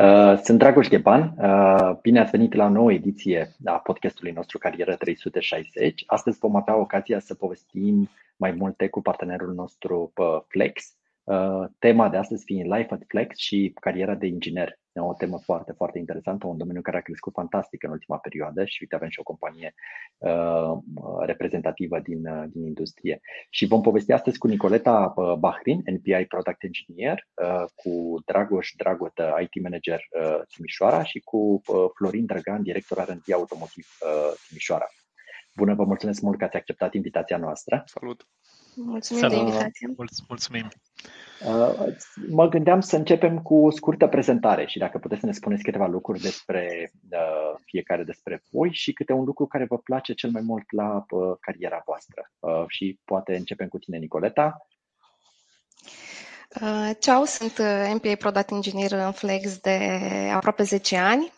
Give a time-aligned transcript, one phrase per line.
[0.00, 1.34] Uh, sunt Dragoș Gheban.
[1.38, 6.02] Uh, bine ați venit la o nouă ediție a podcastului nostru Carieră 360.
[6.06, 10.12] Astăzi vom avea ocazia să povestim mai multe cu partenerul nostru
[10.48, 10.94] Flex,
[11.30, 14.78] Uh, tema de astăzi fiind Life at Flex și cariera de inginer.
[14.92, 18.64] E o temă foarte, foarte interesantă, un domeniu care a crescut fantastic în ultima perioadă
[18.64, 19.74] și uite avem și o companie
[20.18, 20.78] uh,
[21.18, 23.20] reprezentativă din, uh, din industrie.
[23.50, 29.20] Și vom povesti astăzi cu Nicoleta uh, Bahrin, NPI Product Engineer, uh, cu Dragoș Dragot,
[29.40, 34.86] IT Manager uh, Timișoara și cu uh, Florin Drăgan, director R&D Automotiv uh, Timișoara.
[35.56, 37.82] Bună, vă mulțumesc mult că ați acceptat invitația noastră.
[37.86, 38.26] Salut!
[38.84, 39.36] Mulțumim Salut.
[39.36, 39.88] de invitație.
[40.28, 40.68] Mulțumim!
[41.46, 41.94] Uh,
[42.28, 45.86] mă gândeam să începem cu o scurtă prezentare și dacă puteți să ne spuneți câteva
[45.86, 50.42] lucruri despre uh, fiecare despre voi și câte un lucru care vă place cel mai
[50.42, 52.30] mult la uh, cariera voastră.
[52.68, 54.66] Și poate începem cu tine, Nicoleta.
[56.98, 57.58] Ceau, sunt
[57.94, 59.78] MPA Product Engineer în Flex de
[60.34, 61.32] aproape 10 ani.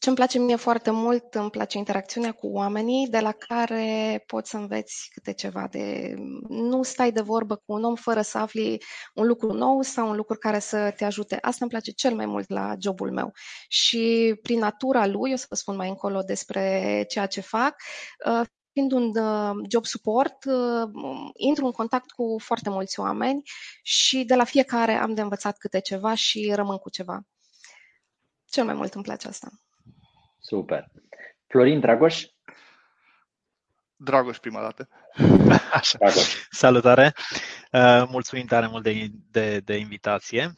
[0.00, 4.50] Ce îmi place mie foarte mult, îmi place interacțiunea cu oamenii, de la care poți
[4.50, 6.14] să înveți câte ceva de...
[6.48, 8.82] Nu stai de vorbă cu un om fără să afli
[9.14, 11.38] un lucru nou sau un lucru care să te ajute.
[11.40, 13.32] Asta îmi place cel mai mult la jobul meu.
[13.68, 17.74] Și prin natura lui, o să vă spun mai încolo despre ceea ce fac,
[18.26, 20.88] uh, fiind un uh, job support, uh,
[21.36, 23.42] intru în contact cu foarte mulți oameni
[23.82, 27.20] și de la fiecare am de învățat câte ceva și rămân cu ceva.
[28.50, 29.48] Cel mai mult îmi place asta.
[30.48, 30.90] Super.
[31.46, 32.24] Florin Dragoș?
[33.96, 34.88] Dragoș prima dată.
[35.72, 35.98] Așa.
[35.98, 36.46] Dragoș.
[36.50, 37.12] Salutare!
[37.72, 40.52] Uh, mulțumim tare mult de, de, de invitație.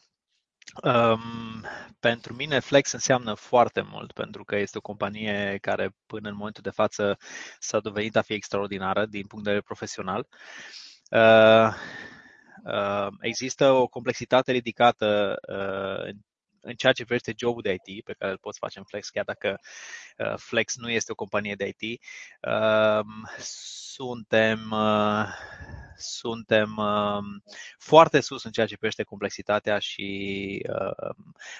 [0.83, 1.65] Um,
[1.99, 6.63] pentru mine Flex înseamnă foarte mult pentru că este o companie care până în momentul
[6.63, 7.17] de față
[7.59, 10.27] s-a dovedit a fi extraordinară din punct de vedere profesional.
[11.09, 11.73] Uh,
[12.63, 16.17] uh, există o complexitate ridicată uh, în
[16.77, 19.59] ceea ce privește jobul de IT pe care îl poți face în Flex, chiar dacă
[20.17, 22.01] uh, Flex nu este o companie de IT,
[22.41, 23.05] uh,
[23.91, 25.25] suntem, uh,
[25.97, 27.41] suntem uh,
[27.77, 31.09] foarte sus în ceea ce privește complexitatea și uh,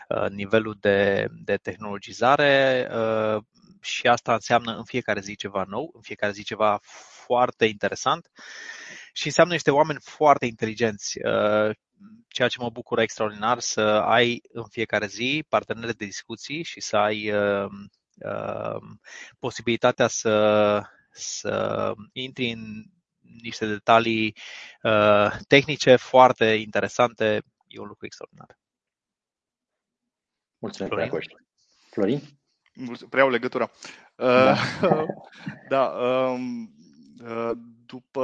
[0.09, 3.43] uh, nivelul de, de tehnologizare uh,
[3.81, 6.79] și asta înseamnă în fiecare zi ceva nou, în fiecare zi ceva
[7.25, 8.31] foarte interesant
[9.13, 11.19] și înseamnă niște oameni foarte inteligenți.
[12.01, 16.81] Uh, ceea ce mă bucură extraordinar să ai în fiecare zi parteneri de discuții și
[16.81, 17.69] să ai uh,
[18.25, 18.81] uh,
[19.39, 20.81] posibilitatea să,
[21.11, 22.83] să intri în
[23.41, 24.35] niște detalii
[24.83, 27.43] uh, tehnice foarte interesante.
[27.67, 28.59] E un lucru extraordinar.
[30.57, 31.11] Mulțumesc, Florin.
[31.89, 32.21] Florin?
[33.09, 33.71] Preiau legătura.
[34.15, 34.51] Da.
[34.81, 35.03] Uh,
[35.69, 36.73] da um,
[37.23, 37.51] uh,
[37.85, 38.21] după,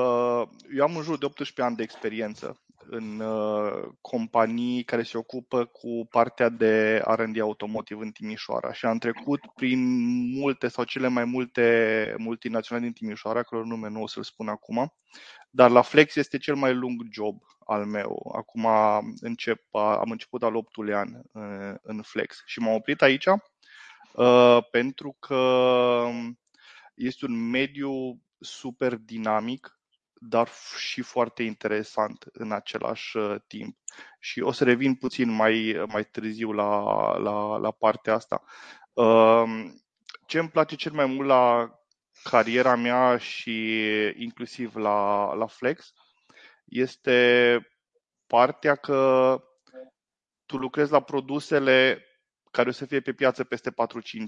[0.75, 5.65] eu am în jur de 18 ani de experiență în uh, companii care se ocupă
[5.65, 9.79] cu partea de R&D automotive în Timișoara și am trecut prin
[10.39, 14.93] multe sau cele mai multe multinaționale din Timișoara, căror nume nu o să-l spun acum,
[15.49, 18.31] dar la Flex este cel mai lung job al meu.
[18.37, 18.67] Acum
[19.19, 25.15] încep, am început al 8 an uh, în Flex și m-am oprit aici uh, pentru
[25.19, 26.03] că
[26.95, 29.76] este un mediu super dinamic
[30.19, 33.77] dar și foarte interesant în același uh, timp.
[34.19, 36.81] Și o să revin puțin mai, mai târziu la,
[37.17, 38.43] la, la partea asta.
[38.93, 39.81] Um,
[40.25, 41.71] ce îmi place cel mai mult la
[42.23, 43.77] cariera mea și
[44.15, 45.93] inclusiv la, la Flex
[46.65, 47.59] este
[48.27, 49.41] partea că
[50.45, 52.01] tu lucrezi la produsele
[52.51, 53.73] care o să fie pe piață peste 4-5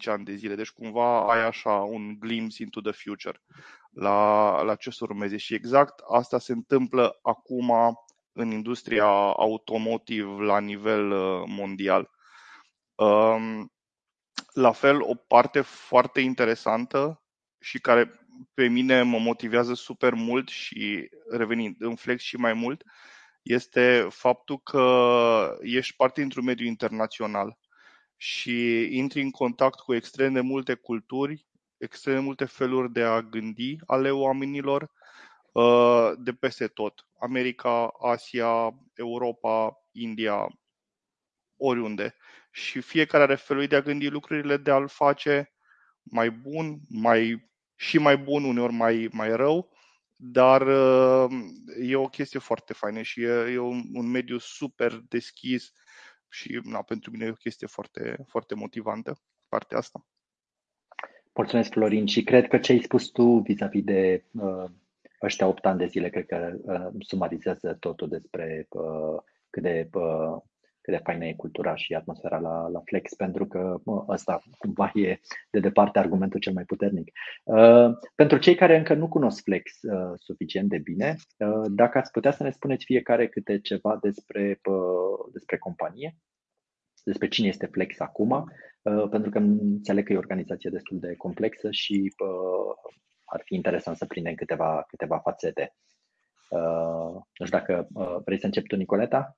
[0.05, 0.55] ani de zile.
[0.55, 3.41] Deci cumva ai așa un glimpse into the future
[3.99, 5.37] la, la ce să urmeze.
[5.37, 7.71] Și exact asta se întâmplă acum
[8.31, 9.05] în industria
[9.35, 12.09] automotive la nivel uh, mondial.
[12.95, 13.71] Um,
[14.53, 17.23] la fel, o parte foarte interesantă
[17.59, 22.83] și care pe mine mă motivează super mult și revenind în flex și mai mult,
[23.41, 27.57] este faptul că ești parte dintr-un mediu internațional
[28.17, 31.47] și intri în contact cu extrem de multe culturi,
[31.79, 34.91] extrem de multe feluri de a gândi ale oamenilor
[35.51, 37.07] uh, de peste tot.
[37.19, 40.47] America, Asia, Europa, India,
[41.57, 42.15] oriunde.
[42.51, 45.53] Și fiecare are felul de a gândi lucrurile, de a-l face
[46.03, 49.71] mai bun, mai și mai bun, uneori mai, mai rău,
[50.15, 50.61] dar
[51.79, 55.71] e o chestie foarte faină și e, e un, un mediu super deschis
[56.29, 60.05] și na, pentru mine e o chestie foarte, foarte motivantă partea asta.
[61.39, 64.65] Mulțumesc, Florin, și cred că ce ai spus tu vis-a-vis de uh,
[65.23, 70.37] ăștia 8 ani de zile, cred că uh, sumarizează totul despre uh, cât de uh,
[70.81, 74.91] cât de faină e cultura și atmosfera la, la Flex, pentru că mă, ăsta cumva
[74.93, 75.19] e
[75.49, 77.11] de departe argumentul cel mai puternic.
[77.43, 82.11] Uh, pentru cei care încă nu cunosc Flex uh, suficient de bine, uh, dacă ați
[82.11, 86.15] putea să ne spuneți fiecare câte ceva despre, uh, despre companie,
[87.03, 88.43] despre cine este Flex acum, uh,
[89.09, 92.91] pentru că înțeleg că e o organizație destul de complexă și uh,
[93.25, 95.75] ar fi interesant să prindem câteva, câteva fațete.
[96.49, 99.37] Uh, nu știu dacă uh, vrei să încep tu, Nicoleta?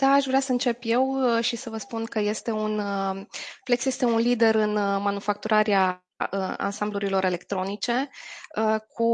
[0.00, 3.26] Da, aș vrea să încep eu uh, și să vă spun că este un, uh,
[3.64, 6.02] Flex este un lider în uh, manufacturarea
[6.56, 8.08] ansamblurilor electronice
[8.88, 9.06] cu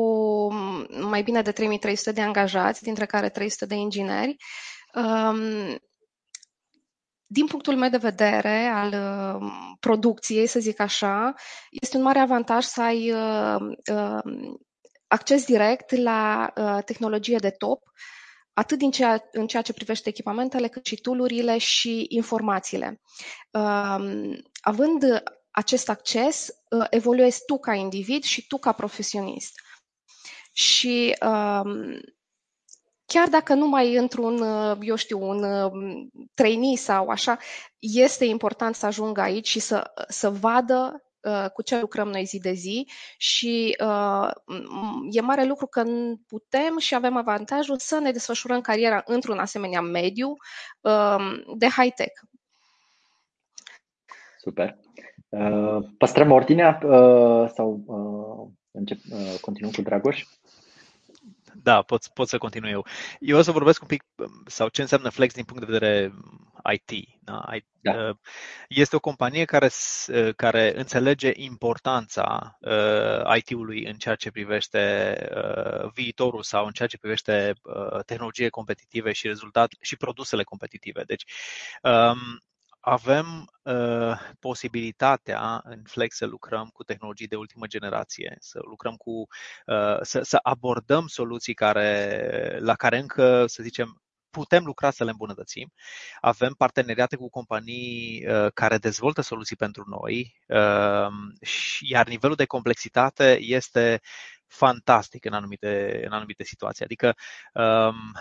[1.01, 4.37] mai bine de 3300 de angajați, dintre care 300 de ingineri.
[7.35, 8.95] Um, din punctul meu de vedere al
[9.81, 11.35] producției, să zic așa,
[11.71, 13.15] este un mare avantaj să ai
[15.07, 16.53] acces direct la
[16.85, 17.83] tehnologie de top,
[18.55, 23.01] atât din ceea, în ceea ce privește echipamentele, cât și tool și informațiile.
[23.51, 29.53] Um, având acest acces, uh, evoluezi tu ca individ și tu ca profesionist.
[30.53, 32.01] Și um,
[33.15, 35.73] chiar dacă nu mai într-un, uh, eu știu, un uh,
[36.35, 37.39] trainee sau așa,
[37.79, 42.39] este important să ajungă aici și să, să vadă Uh, cu ce lucrăm noi zi
[42.39, 44.31] de zi și uh,
[45.11, 45.85] e mare lucru că
[46.27, 50.37] putem și avem avantajul să ne desfășurăm cariera într-un asemenea mediu
[50.81, 52.13] uh, de high-tech.
[54.39, 54.77] Super.
[55.99, 56.79] Păstrăm ordinea
[57.55, 57.85] sau
[58.71, 58.99] încep,
[59.41, 60.25] continuăm cu Dragoș?
[61.63, 62.87] Da, pot, pot să continui eu.
[63.21, 64.05] Eu o să vorbesc un pic
[64.47, 66.15] sau ce înseamnă Flex din punct de vedere
[66.73, 67.09] IT.
[67.21, 67.45] Da?
[67.81, 67.93] da.
[67.93, 68.17] Uh,
[68.69, 69.71] este o companie care,
[70.07, 75.15] uh, care înțelege importanța uh, IT-ului în ceea ce privește
[75.95, 77.53] viitorul sau în ceea ce privește
[78.07, 81.03] tehnologie competitive și rezultat și produsele competitive.
[81.03, 81.25] Deci,
[81.83, 82.43] um,
[82.85, 89.11] avem uh, posibilitatea în Flex să lucrăm cu tehnologii de ultimă generație, să lucrăm cu,
[89.11, 95.11] uh, să, să abordăm soluții care, la care încă, să zicem, putem lucra să le
[95.11, 95.73] îmbunătățim.
[96.21, 101.13] Avem parteneriate cu companii uh, care dezvoltă soluții pentru noi, uh,
[101.81, 104.01] iar nivelul de complexitate este
[104.47, 106.85] fantastic în anumite, în anumite situații.
[106.85, 107.15] Adică
[107.53, 108.13] um,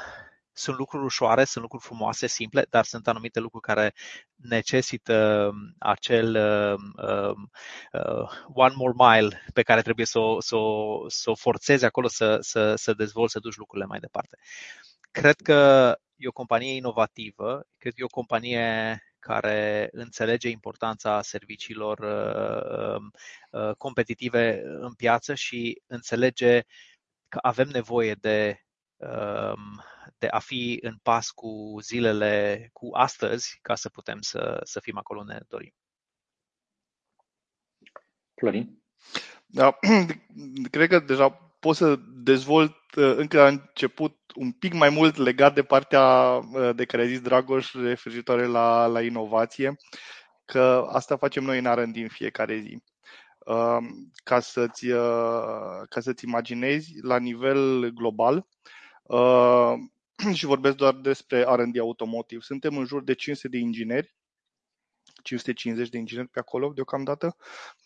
[0.53, 3.93] sunt lucruri ușoare, sunt lucruri frumoase, simple, dar sunt anumite lucruri care
[4.35, 7.33] necesită um, acel uh,
[7.91, 12.07] uh, one more mile pe care trebuie să o, să o, să o forțezi acolo
[12.07, 14.37] să, să, să dezvolți, să duci lucrurile mai departe.
[15.11, 21.99] Cred că e o companie inovativă, cred că e o companie care înțelege importanța serviciilor
[21.99, 23.01] uh,
[23.51, 26.61] uh, competitive în piață și înțelege
[27.27, 28.59] că avem nevoie de
[28.97, 29.83] um,
[30.23, 34.97] de a fi în pas cu zilele, cu astăzi, ca să putem să, să fim
[34.97, 35.73] acolo unde ne dorim.
[38.35, 38.83] Florin?
[39.45, 39.77] Da,
[40.71, 41.29] cred că deja
[41.59, 46.03] pot să dezvolt uh, încă la început un pic mai mult legat de partea
[46.53, 49.75] uh, de care a zis Dragoș referitoare la, la inovație,
[50.45, 52.83] că asta facem noi în R&D în fiecare zi.
[53.39, 53.77] Uh,
[54.23, 54.87] ca să-ți,
[55.89, 58.47] ca să-ți imaginezi, la nivel global,
[60.33, 62.41] și vorbesc doar despre R&D automotiv.
[62.41, 64.15] Suntem în jur de 500 de ingineri,
[65.23, 67.35] 550 de ingineri pe acolo deocamdată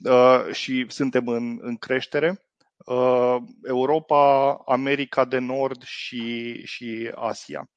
[0.04, 2.42] uh, și suntem în, în creștere.
[2.86, 7.70] Uh, Europa, America de Nord și, și Asia.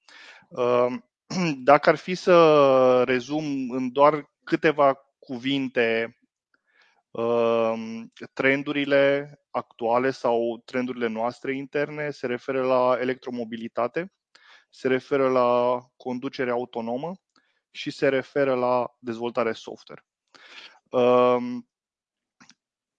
[0.48, 0.86] Uh,
[1.70, 6.14] dacă ar fi să rezum în doar câteva cuvinte
[8.32, 14.12] trendurile actuale sau trendurile noastre interne se referă la electromobilitate,
[14.70, 17.12] se referă la conducere autonomă
[17.70, 20.04] și se referă la dezvoltare software.
[20.90, 21.68] Um,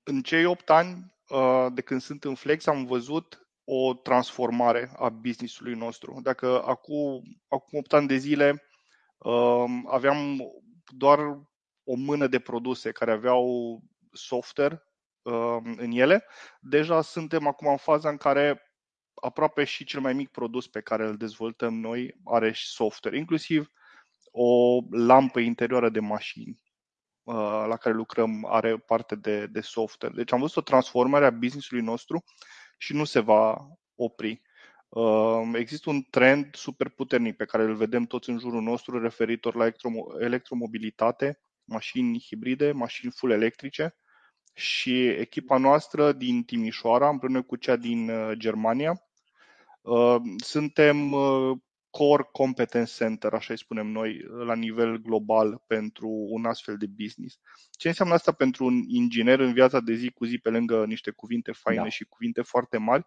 [0.03, 5.09] în cei 8 ani uh, de când sunt în Flex am văzut o transformare a
[5.09, 6.19] business-ului nostru.
[6.21, 8.63] Dacă acum, acum 8 ani de zile
[9.17, 10.37] um, aveam
[10.85, 11.19] doar
[11.83, 13.79] o mână de produse care aveau
[14.11, 14.83] software
[15.21, 16.25] um, în ele,
[16.59, 18.70] deja suntem acum în faza în care
[19.21, 23.71] aproape și cel mai mic produs pe care îl dezvoltăm noi are și software, inclusiv
[24.31, 26.59] o lampă interioară de mașini
[27.67, 30.15] la care lucrăm are parte de, de software.
[30.15, 32.23] Deci am văzut o transformare a business-ului nostru
[32.77, 34.41] și nu se va opri.
[35.53, 39.71] Există un trend super puternic pe care îl vedem toți în jurul nostru referitor la
[40.19, 43.95] electromobilitate, mașini hibride, mașini full electrice
[44.53, 49.10] și echipa noastră din Timișoara, împreună cu cea din uh, Germania, uh,
[50.37, 51.57] suntem uh,
[51.89, 57.39] core competence center, așa îi spunem noi, la nivel global pentru un astfel de business.
[57.71, 61.11] Ce înseamnă asta pentru un inginer în viața de zi cu zi, pe lângă niște
[61.11, 61.89] cuvinte faine da.
[61.89, 63.05] și cuvinte foarte mari?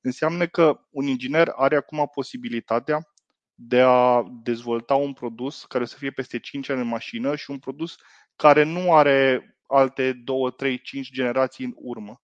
[0.00, 3.12] Înseamnă că un inginer are acum posibilitatea
[3.54, 7.58] de a dezvolta un produs care să fie peste 5 ani în mașină și un
[7.58, 7.96] produs
[8.36, 12.22] care nu are alte 2, 3, 5 generații în urmă.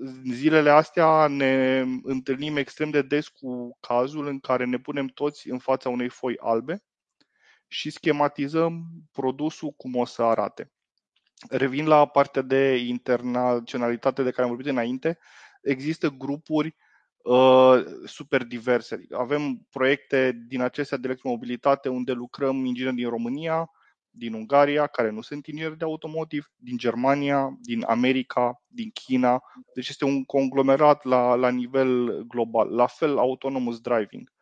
[0.00, 5.48] În zilele astea ne întâlnim extrem de des cu cazul în care ne punem toți
[5.48, 6.82] în fața unei foi albe
[7.68, 10.72] și schematizăm produsul cum o să arate.
[11.48, 15.18] Revin la partea de internaționalitate de care am vorbit înainte.
[15.62, 16.76] Există grupuri
[17.16, 19.06] uh, super diverse.
[19.10, 23.70] Avem proiecte din acestea de electromobilitate unde lucrăm ingineri din România,
[24.18, 29.42] din Ungaria, care nu sunt ingineri de automotiv, din Germania, din America, din China.
[29.74, 32.68] Deci este un conglomerat la, la nivel global.
[32.74, 34.32] La fel, autonomous driving.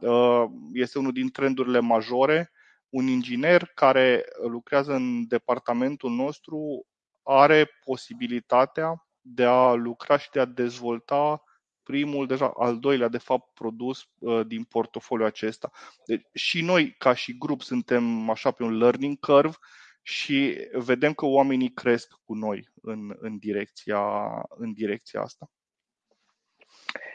[0.00, 2.50] Uh, este unul din trendurile majore.
[2.88, 6.86] Un inginer care lucrează în departamentul nostru
[7.22, 11.42] are posibilitatea de a lucra și de a dezvolta
[11.84, 15.70] primul, deja al doilea, de fapt, produs uh, din portofoliul acesta.
[16.06, 19.56] Deci și noi, ca și grup, suntem așa pe un learning curve
[20.02, 24.02] și vedem că oamenii cresc cu noi în, în, direcția,
[24.48, 25.50] în direcția asta.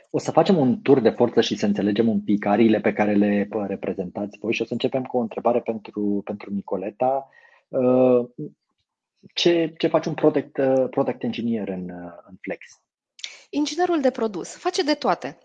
[0.09, 3.13] O să facem un tur de forță și să înțelegem un pic ariile pe care
[3.13, 7.29] le reprezentați voi și o să începem cu o întrebare pentru, pentru Nicoleta.
[7.67, 8.29] Uh,
[9.33, 11.89] ce, ce face un product, uh, product engineer în,
[12.27, 12.65] în Flex?
[13.49, 15.37] Inginerul de produs face de toate.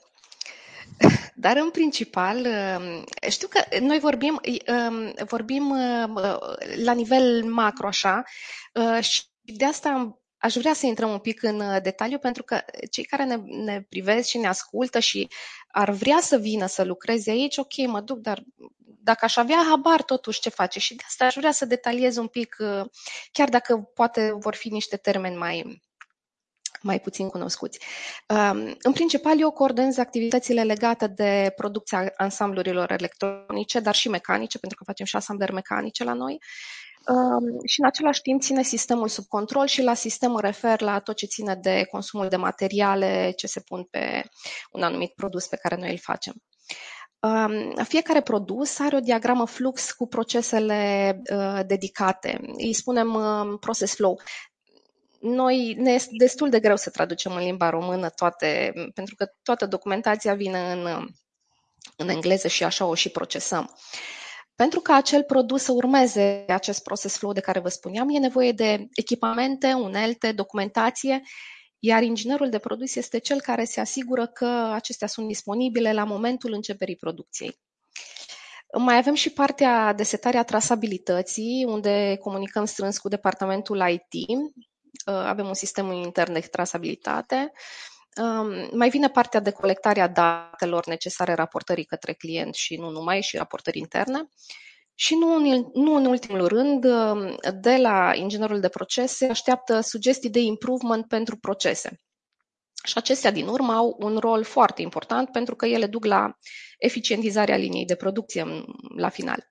[1.34, 6.22] Dar în principal, um, știu că noi vorbim, um, vorbim uh,
[6.84, 8.22] la nivel macro așa
[8.72, 12.60] uh, și de asta aș vrea să intrăm un pic în uh, detaliu pentru că
[12.90, 15.28] cei care ne, ne privesc și ne ascultă și
[15.68, 18.42] ar vrea să vină să lucreze aici, ok, mă duc, dar
[19.02, 22.26] dacă aș avea habar totuși ce face și de asta aș vrea să detaliez un
[22.26, 22.56] pic,
[23.32, 25.82] chiar dacă poate vor fi niște termeni mai,
[26.84, 27.78] mai puțin cunoscuți.
[28.28, 34.78] Um, în principal, eu coordonez activitățile legate de producția ansamblurilor electronice, dar și mecanice, pentru
[34.78, 36.38] că facem și asamblări mecanice la noi.
[37.08, 40.98] Um, și în același timp ține sistemul sub control și la sistem mă refer la
[40.98, 44.22] tot ce ține de consumul de materiale ce se pun pe
[44.70, 46.34] un anumit produs pe care noi îl facem.
[47.20, 52.40] Um, fiecare produs are o diagramă flux cu procesele uh, dedicate.
[52.56, 54.20] Îi spunem uh, process flow
[55.24, 59.66] noi ne este destul de greu să traducem în limba română toate, pentru că toată
[59.66, 61.08] documentația vine în,
[61.96, 63.74] în engleză și așa o și procesăm.
[64.54, 68.52] Pentru ca acel produs să urmeze acest process flow de care vă spuneam, e nevoie
[68.52, 71.22] de echipamente, unelte, documentație,
[71.78, 76.52] iar inginerul de produs este cel care se asigură că acestea sunt disponibile la momentul
[76.52, 77.58] începerii producției.
[78.78, 84.73] Mai avem și partea de setare a trasabilității, unde comunicăm strâns cu departamentul IT, Uh,
[85.04, 87.52] avem un sistem intern de trasabilitate.
[88.16, 93.22] Um, mai vine partea de colectare a datelor necesare raportării către client și nu numai,
[93.22, 94.28] și raportări interne.
[94.94, 100.30] Și nu în, nu în ultimul rând, um, de la inginerul de procese așteaptă sugestii
[100.30, 102.00] de improvement pentru procese.
[102.84, 106.38] Și acestea din urmă au un rol foarte important pentru că ele duc la
[106.78, 108.64] eficientizarea liniei de producție
[108.96, 109.50] la final.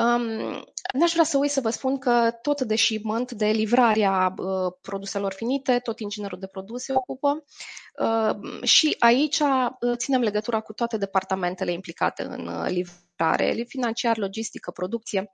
[0.00, 4.72] Um, n-aș vrea să uit să vă spun că tot de shipment, de livrarea uh,
[4.80, 7.44] produselor finite, tot inginerul de produs se ocupă.
[7.98, 14.70] Uh, și aici uh, ținem legătura cu toate departamentele implicate în uh, livrare, financiar, logistică,
[14.70, 15.32] producție.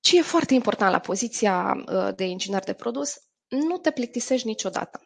[0.00, 3.14] Ce e foarte important la poziția uh, de inginer de produs,
[3.48, 5.00] nu te plictisești niciodată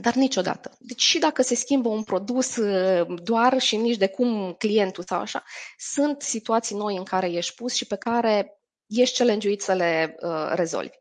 [0.00, 0.76] dar niciodată.
[0.78, 5.20] Deci și dacă se schimbă un produs uh, doar și nici de cum clientul sau
[5.20, 5.44] așa,
[5.78, 10.52] sunt situații noi în care ești pus și pe care ești challenge să le uh,
[10.54, 11.00] rezolvi.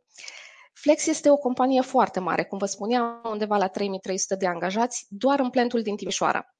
[0.73, 5.39] Flex este o companie foarte mare, cum vă spuneam, undeva la 3300 de angajați, doar
[5.39, 6.55] în plantul din Timișoara.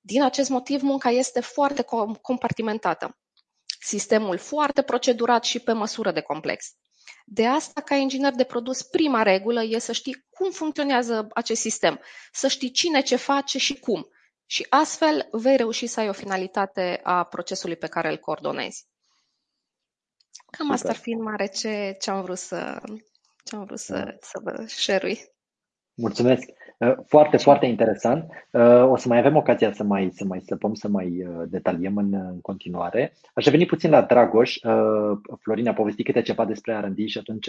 [0.00, 1.84] Din acest motiv, munca este foarte
[2.22, 3.18] compartimentată.
[3.80, 6.66] Sistemul foarte procedurat și pe măsură de complex.
[7.24, 12.00] De asta, ca inginer de produs, prima regulă e să știi cum funcționează acest sistem,
[12.32, 14.08] să știi cine ce face și cum.
[14.46, 18.88] Și astfel vei reuși să ai o finalitate a procesului pe care îl coordonezi.
[20.50, 20.74] Cam Super.
[20.74, 22.80] asta ar fi în mare ce, ce am vrut să,
[23.44, 24.16] ce am vrut să, da.
[24.20, 25.18] să vă share
[25.94, 26.44] Mulțumesc!
[26.80, 28.24] Uh, foarte, foarte interesant.
[28.50, 31.96] Uh, o să mai avem ocazia să mai, să mai săpăm, să mai uh, detaliem
[31.96, 33.12] în, în continuare.
[33.34, 34.56] Aș reveni puțin la Dragoș.
[35.40, 37.48] Florin a povestit câte ceva despre R&D și atunci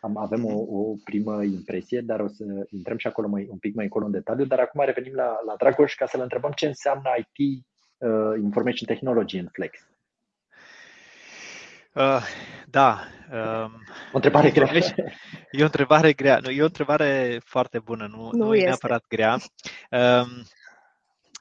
[0.00, 3.74] am, avem o, o primă impresie, dar o să intrăm și acolo mai, un pic
[3.74, 4.44] mai încolo în detaliu.
[4.44, 7.64] Dar acum revenim la, la Dragoș ca să-l întrebăm ce înseamnă IT,
[7.98, 9.78] uh, Information Technology în Flex.
[11.94, 12.22] Uh,
[12.72, 13.08] da.
[13.30, 14.72] Um, o întrebare grea.
[15.50, 16.38] E o întrebare grea.
[16.38, 19.38] Nu, e o întrebare foarte bună, nu, nu, nu e neapărat grea.
[19.90, 20.46] Um,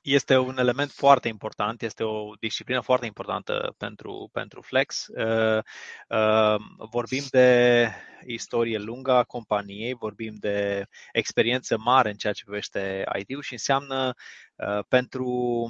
[0.01, 5.07] este un element foarte important, este o disciplină foarte importantă pentru, pentru Flex.
[5.07, 5.63] Uh,
[6.07, 6.55] uh,
[6.91, 7.87] vorbim de
[8.25, 14.13] istorie lungă a companiei, vorbim de experiență mare în ceea ce privește IT-ul și înseamnă
[14.55, 15.69] uh, pentru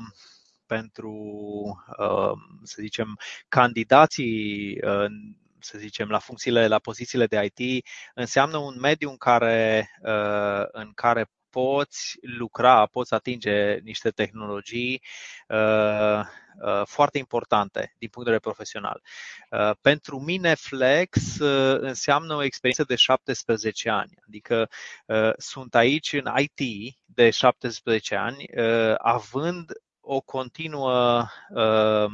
[0.65, 1.13] pentru,
[2.63, 4.77] să zicem, candidații
[5.63, 9.89] să zicem, la funcțiile, la pozițiile de IT, înseamnă un mediu în care,
[10.71, 15.01] în care poți lucra, poți atinge niște tehnologii
[15.47, 16.19] uh,
[16.61, 19.01] uh, foarte importante din punct de vedere profesional.
[19.51, 24.69] Uh, pentru mine Flex uh, înseamnă o experiență de 17 ani, adică
[25.05, 32.11] uh, sunt aici în IT de 17 ani, uh, având o continuă uh,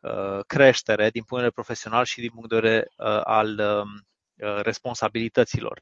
[0.00, 4.06] uh, creștere din punct de vedere profesional și din punct de vedere uh, al um,
[4.48, 5.80] uh, responsabilităților.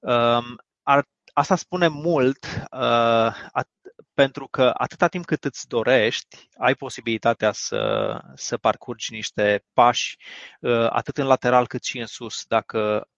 [0.00, 3.68] Um, ar asta spune mult uh, at,
[4.14, 10.16] pentru că atâta timp cât îți dorești, ai posibilitatea să, să parcurgi niște pași
[10.60, 13.13] uh, atât în lateral cât și în sus, dacă uh,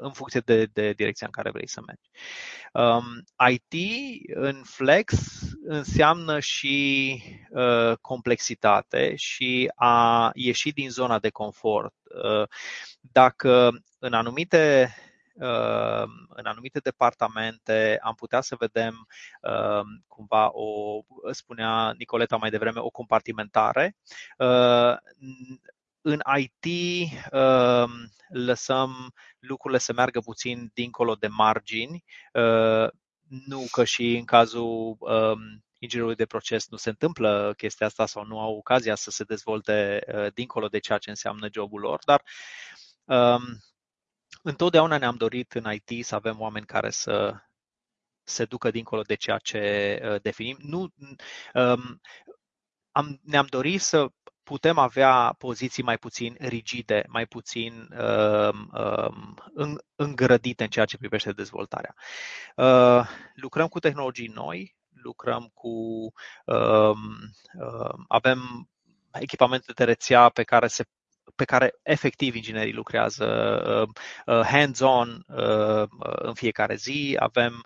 [0.00, 2.10] în funcție de, de direcția în care vrei să mergi.
[2.72, 3.04] Um,
[3.50, 3.74] IT
[4.34, 5.14] în Flex
[5.64, 11.94] înseamnă și uh, complexitate și a ieși din zona de confort.
[12.04, 12.48] Uh,
[13.00, 14.94] dacă în anumite
[15.38, 19.06] Ehm, în anumite departamente am putea să vedem
[19.42, 21.00] ehm, cumva o,
[21.30, 23.96] spunea Nicoleta mai devreme, o compartimentare.
[26.02, 27.08] Ehm, în IT
[28.28, 32.04] lăsăm lucrurile să meargă puțin dincolo de margini,
[33.46, 34.96] nu că și în cazul
[35.78, 40.04] inginerului de proces nu se întâmplă chestia asta sau nu au ocazia să se dezvolte
[40.34, 42.22] dincolo de ceea ce înseamnă jobul lor, dar
[44.42, 47.34] întotdeauna ne-am dorit în IT să avem oameni care să
[48.24, 50.56] se ducă dincolo de ceea ce uh, definim.
[50.60, 50.92] Nu,
[51.54, 52.00] um,
[52.90, 54.06] am, ne-am dorit să
[54.44, 58.70] putem avea poziții mai puțin rigide, mai puțin um,
[59.54, 61.94] um, îngrădite în ceea ce privește dezvoltarea.
[62.56, 65.68] Uh, lucrăm cu tehnologii noi, lucrăm cu.
[66.44, 67.00] Um,
[67.58, 68.68] uh, avem
[69.12, 70.84] echipamente de rețea pe care se
[71.42, 73.26] pe care efectiv inginerii lucrează
[73.66, 73.88] uh,
[74.26, 77.16] uh, hands-on uh, în fiecare zi.
[77.18, 77.64] Avem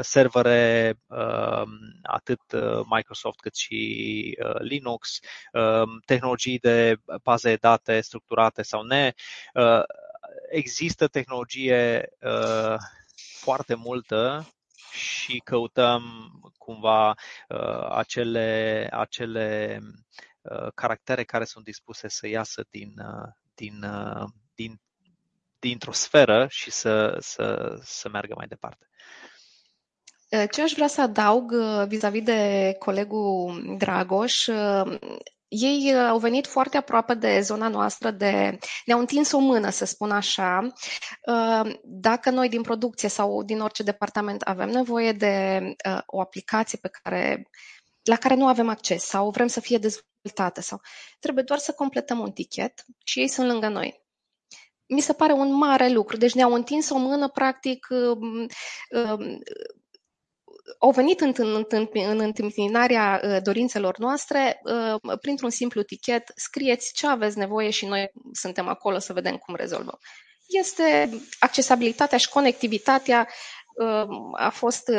[0.00, 0.94] servere
[2.02, 2.40] atât
[2.90, 5.18] Microsoft cât și Linux,
[6.04, 9.12] tehnologii de baze de date structurate sau ne.
[10.50, 12.08] Există tehnologie
[13.40, 14.48] foarte multă
[14.92, 16.02] și căutăm
[16.58, 17.14] cumva
[17.88, 20.35] acele, acele Uh,
[20.74, 24.80] caractere care sunt dispuse să iasă din, uh, din, uh, din,
[25.58, 28.88] dintr-o sferă și să, să, să meargă mai departe.
[30.50, 31.52] Ce aș vrea să adaug
[31.86, 34.46] vis-a-vis de colegul Dragoș,
[35.48, 40.10] ei au venit foarte aproape de zona noastră, de, ne-au întins o mână, să spun
[40.10, 40.72] așa.
[41.82, 45.60] Dacă noi din producție sau din orice departament avem nevoie de
[46.06, 47.42] o aplicație pe care,
[48.02, 50.80] la care nu avem acces sau vrem să fie dezvoltată, rezultate sau
[51.20, 54.04] trebuie doar să completăm un tichet și ei sunt lângă noi.
[54.88, 56.16] Mi se pare un mare lucru.
[56.16, 58.46] Deci ne-au întins o mână, practic, um,
[58.90, 59.38] um,
[60.78, 66.92] au venit în, în, în, în întâmpinarea uh, dorințelor noastre uh, printr-un simplu tichet, scrieți
[66.94, 69.98] ce aveți nevoie și noi suntem acolo să vedem cum rezolvăm.
[70.48, 73.28] Este accesibilitatea și conectivitatea
[73.74, 74.90] uh, a fost,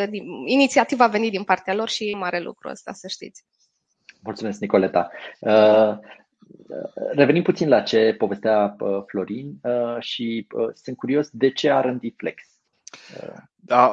[0.45, 3.43] inițiativa a venit din partea lor și e mare lucru ăsta, să știți.
[4.23, 5.10] Mulțumesc, Nicoleta.
[5.39, 5.97] Uh,
[7.12, 12.43] revenim puțin la ce povestea uh, Florin uh, și sunt curios de ce R&D Flex.
[13.56, 13.88] Da,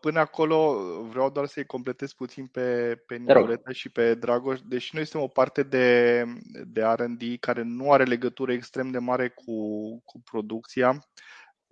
[0.00, 0.76] până acolo
[1.08, 4.60] vreau doar să-i completez puțin pe, pe Nicoleta și pe Dragoș.
[4.60, 6.24] Deși noi suntem o parte de,
[6.66, 9.54] de R&D care nu are legătură extrem de mare cu,
[10.04, 10.98] cu producția,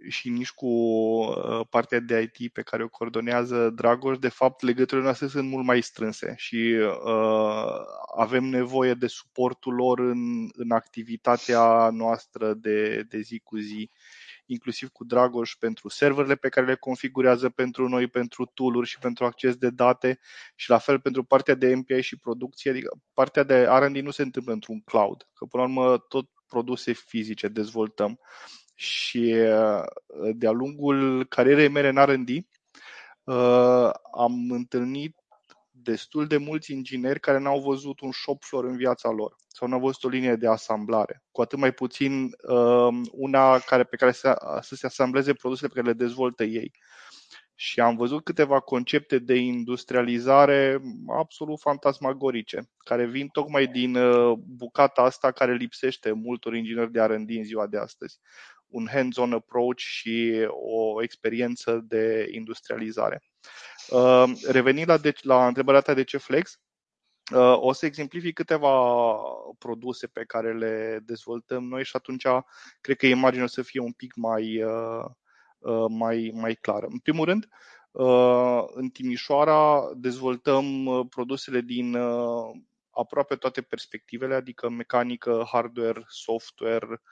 [0.08, 5.04] și nici cu uh, partea de IT pe care o coordonează Dragoș, de fapt legăturile
[5.04, 7.80] noastre sunt mult mai strânse și uh,
[8.16, 13.90] avem nevoie de suportul lor în, în activitatea noastră de, de zi cu zi
[14.46, 19.24] inclusiv cu Dragoș pentru serverele pe care le configurează pentru noi, pentru tool și pentru
[19.24, 20.18] acces de date
[20.54, 24.22] și la fel pentru partea de MPI și producție, adică partea de R&D nu se
[24.22, 28.18] întâmplă într-un cloud, că până la urmă tot produse fizice dezvoltăm
[28.74, 29.82] și uh,
[30.35, 32.28] de-a lungul carierei mele în R&D
[33.24, 35.16] uh, am întâlnit
[35.70, 39.80] destul de mulți ingineri care n-au văzut un shop floor în viața lor sau n-au
[39.80, 44.58] văzut o linie de asamblare, cu atât mai puțin uh, una care, pe care să,
[44.61, 46.72] să se asambleze produsele pe care le dezvoltă ei.
[47.54, 50.82] Și am văzut câteva concepte de industrializare
[51.18, 57.30] absolut fantasmagorice, care vin tocmai din uh, bucata asta care lipsește multor ingineri de R&D
[57.30, 58.18] în ziua de astăzi.
[58.72, 63.22] Un hands-on approach și o experiență de industrializare.
[63.90, 66.61] Uh, revenind la, de, la întrebarea ta de ce flex,
[67.35, 69.16] uh, o să exemplific câteva
[69.58, 72.26] produse pe care le dezvoltăm noi și atunci
[72.80, 75.04] cred că imaginea o să fie un pic mai, uh,
[75.88, 76.87] mai, mai clară.
[76.90, 77.48] În primul rând,
[78.74, 80.66] în Timișoara dezvoltăm
[81.08, 81.96] produsele din
[82.90, 87.02] aproape toate perspectivele, adică mecanică, hardware, software,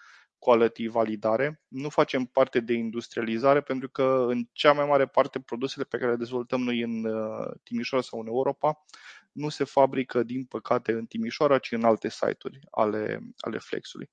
[0.40, 1.61] quality validare.
[1.68, 6.11] Nu facem parte de industrializare pentru că în cea mai mare parte produsele pe care
[6.11, 8.85] le dezvoltăm noi în uh, Timișoara sau în Europa
[9.33, 14.11] nu se fabrică, din păcate, în Timișoara, ci în alte site-uri ale, ale Flexului.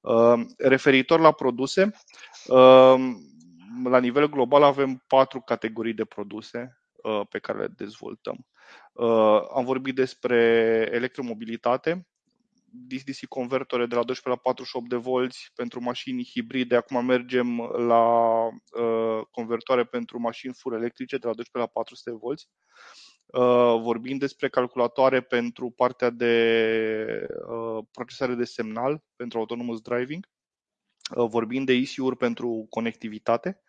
[0.00, 1.90] Uh, referitor la produse,
[2.46, 2.96] uh,
[3.84, 6.72] la nivel global avem patru categorii de produse
[7.28, 8.46] pe care le dezvoltăm.
[9.54, 10.36] Am vorbit despre
[10.92, 12.08] electromobilitate,
[12.70, 16.76] DC-DC convertere de la 12 la 48 de volți pentru mașini hibride.
[16.76, 22.16] Acum mergem la uh, convertoare pentru mașini full electrice de la 12 la 400 de
[22.20, 22.48] volți.
[23.26, 30.28] Uh, vorbim despre calculatoare pentru partea de uh, procesare de semnal pentru autonomous driving.
[31.16, 33.60] Uh, vorbim de ECU-uri pentru conectivitate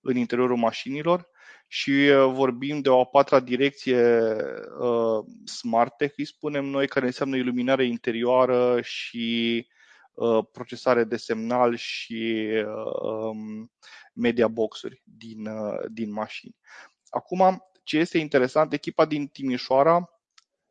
[0.00, 1.28] în interiorul mașinilor
[1.72, 4.36] și uh, vorbim de o a patra direcție
[4.78, 9.66] uh, smart tech, îi spunem noi, care înseamnă iluminare interioară și
[10.12, 12.48] uh, procesare de semnal și
[13.02, 13.70] um,
[14.12, 15.48] media boxuri din,
[15.88, 16.56] din mașini.
[17.10, 20.10] Acum, ce este interesant, echipa din Timișoara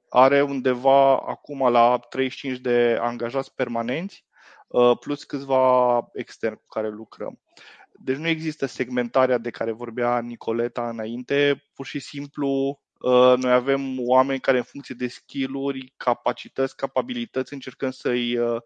[0.09, 4.25] are undeva acum la 35 de angajați permanenți,
[4.99, 7.39] plus câțiva externi cu care lucrăm.
[8.01, 13.99] Deci nu există segmentarea de care vorbea Nicoleta înainte, pur și simplu uh, noi avem
[13.99, 18.61] oameni care în funcție de skill-uri, capacități, capabilități încercăm să-i, uh,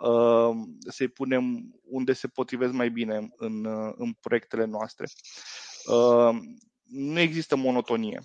[0.00, 0.50] uh,
[0.88, 3.66] să-i punem unde se potrivesc mai bine în,
[3.96, 5.06] în proiectele noastre.
[6.84, 8.20] Nu există monotonie.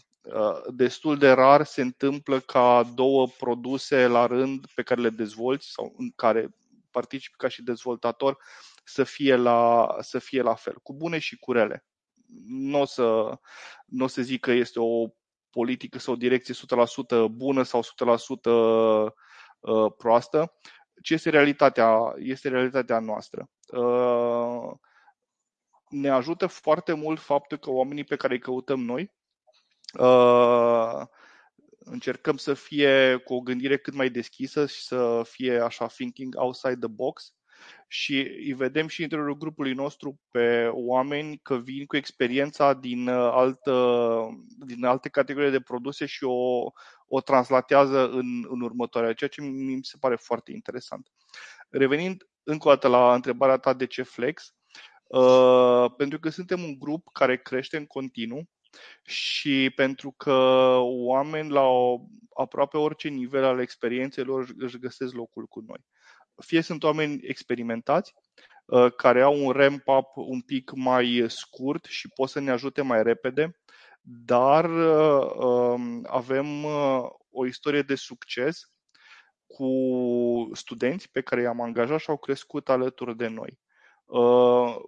[0.68, 5.94] Destul de rar se întâmplă ca două produse la rând pe care le dezvolți sau
[5.98, 6.50] în care
[6.92, 8.38] participi ca și dezvoltator
[8.90, 11.86] să fie la, să fie la fel, cu bune și cu rele.
[12.48, 13.38] Nu o să,
[13.86, 15.08] n-o să zic că este o
[15.50, 17.86] politică sau o direcție 100% bună sau 100%
[18.52, 20.54] uh, proastă,
[21.02, 23.50] ci este realitatea, este realitatea noastră.
[23.68, 24.72] Uh,
[25.90, 29.12] ne ajută foarte mult faptul că oamenii pe care îi căutăm noi
[30.00, 31.02] uh,
[31.80, 36.78] încercăm să fie cu o gândire cât mai deschisă și să fie așa thinking outside
[36.78, 37.34] the box
[37.88, 43.08] și îi vedem și în interiorul grupului nostru pe oameni că vin cu experiența din,
[43.08, 44.28] uh, altă,
[44.66, 46.72] din alte categorii de produse și o,
[47.08, 51.08] o translatează în, în următoarea, ceea ce mi se pare foarte interesant.
[51.70, 54.54] Revenind încă o dată la întrebarea ta de ce Flex,
[55.08, 58.50] uh, pentru că suntem un grup care crește în continuu
[59.04, 60.34] și pentru că
[60.82, 62.00] oameni la o,
[62.36, 65.86] aproape orice nivel al experienței lor își găsesc locul cu noi
[66.40, 68.14] fie sunt oameni experimentați,
[68.66, 73.04] uh, care au un ramp-up un pic mai scurt și pot să ne ajute mai
[73.04, 73.60] repede,
[74.02, 78.72] dar uh, um, avem uh, o istorie de succes
[79.48, 79.70] cu
[80.54, 83.60] studenți pe care i-am angajat și au crescut alături de noi.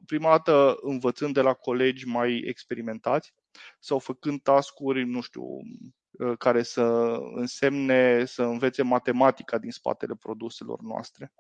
[0.06, 3.34] Prima dată învățând de la colegi mai experimentați
[3.80, 6.01] sau făcând tascuri, nu știu, Uh,
[6.38, 6.82] care să
[7.36, 11.32] însemne să învețe matematica din spatele produselor noastre.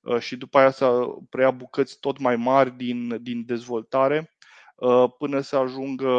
[0.00, 4.36] Uh, și după aia să preia bucăți tot mai mari din, din dezvoltare
[4.76, 6.10] uh, până să ajungă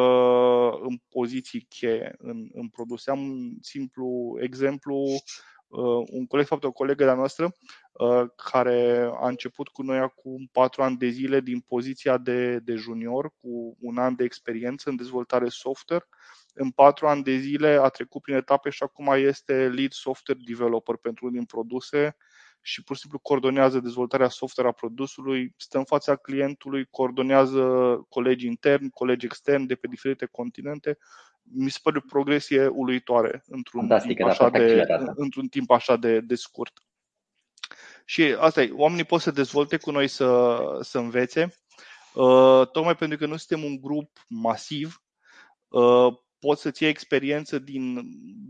[0.82, 3.12] în poziții cheie în, în produse.
[3.12, 5.06] Am un simplu exemplu,
[6.12, 7.56] un coleg, fapt o colegă de-a noastră,
[8.52, 13.34] care a început cu noi acum patru ani de zile din poziția de, de junior,
[13.42, 16.08] cu un an de experiență în dezvoltare software.
[16.54, 20.96] În patru ani de zile a trecut prin etape și acum este lead software developer
[20.96, 22.16] pentru unul din produse
[22.62, 27.62] și pur și simplu coordonează dezvoltarea software a produsului, stă în fața clientului, coordonează
[28.10, 30.98] colegi interni, colegi externi de pe diferite continente.
[31.42, 34.86] Mi se pare o progresie uluitoare într-un Fantastic, timp așa, de,
[35.16, 36.74] într-un timp așa de, de scurt.
[38.06, 41.56] Și asta e, oamenii pot să dezvolte cu noi să, să învețe,
[42.14, 45.04] uh, tocmai pentru că nu suntem un grup masiv,
[45.68, 48.02] uh, poți să-ți iei experiență din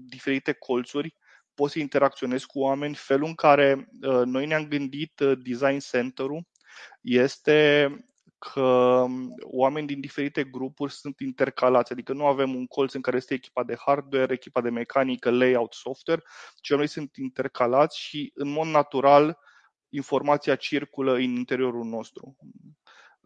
[0.07, 1.15] diferite colțuri
[1.53, 2.95] poți să interacționezi cu oameni.
[2.95, 6.47] Felul în care uh, noi ne-am gândit uh, Design Center-ul
[7.01, 7.89] este
[8.37, 13.17] că um, oameni din diferite grupuri sunt intercalați, adică nu avem un colț în care
[13.17, 16.21] este echipa de hardware, echipa de mecanică, layout, software,
[16.61, 19.37] ci noi sunt intercalați și în mod natural
[19.89, 22.35] informația circulă în interiorul nostru.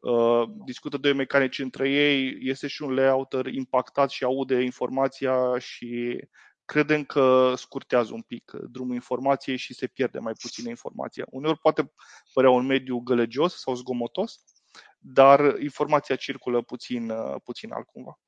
[0.05, 6.19] Uh, discută doi mecanici între ei, este și un layouter impactat și aude informația și
[6.65, 11.23] credem că scurtează un pic drumul informației și se pierde mai puțină informație.
[11.29, 11.91] Uneori poate
[12.33, 14.43] părea un mediu gălăgios sau zgomotos,
[14.99, 17.11] dar informația circulă puțin,
[17.43, 18.19] puțin altcumva.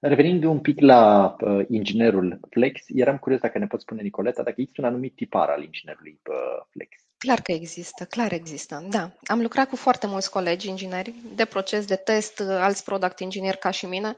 [0.00, 4.60] Revenind un pic la uh, inginerul Flex, eram curios dacă ne poți spune, Nicoleta, dacă
[4.60, 7.03] există un anumit tipar al inginerului uh, Flex.
[7.24, 9.10] Clar că există, clar există, da.
[9.24, 13.70] Am lucrat cu foarte mulți colegi ingineri de proces, de test, alți product ingineri ca
[13.70, 14.16] și mine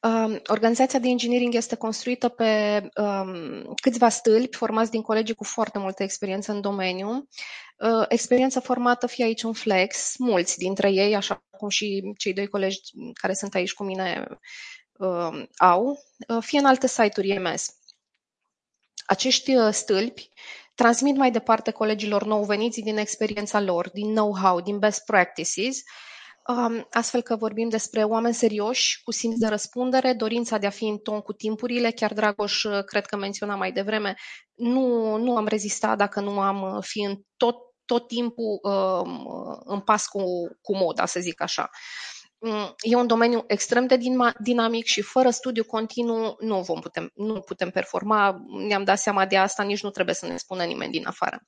[0.00, 5.78] Um, organizația de engineering este construită pe um, câțiva stâlpi formați din colegii cu foarte
[5.78, 7.28] multă experiență în domeniu.
[7.78, 12.46] Uh, experiență formată fie aici în Flex, mulți dintre ei, așa cum și cei doi
[12.46, 12.80] colegi
[13.20, 14.26] care sunt aici cu mine
[14.92, 17.68] uh, au, uh, fie în alte site-uri EMS.
[19.06, 20.30] Acești uh, stâlpi
[20.74, 25.82] transmit mai departe colegilor nou veniți din experiența lor, din know-how, din best practices,
[26.90, 30.98] astfel că vorbim despre oameni serioși, cu simț de răspundere, dorința de a fi în
[30.98, 31.90] ton cu timpurile.
[31.90, 34.14] Chiar Dragoș, cred că menționa mai devreme,
[34.54, 39.26] nu, nu am rezistat dacă nu am uh, fi în tot, tot timpul um,
[39.64, 40.22] în pas cu,
[40.60, 41.70] cu moda, să zic așa.
[42.46, 43.98] Mm, e un domeniu extrem de
[44.38, 48.44] dinamic și fără studiu continuu nu vom putem, nu putem performa.
[48.68, 51.44] Ne-am dat seama de asta, nici nu trebuie să ne spună nimeni din afară.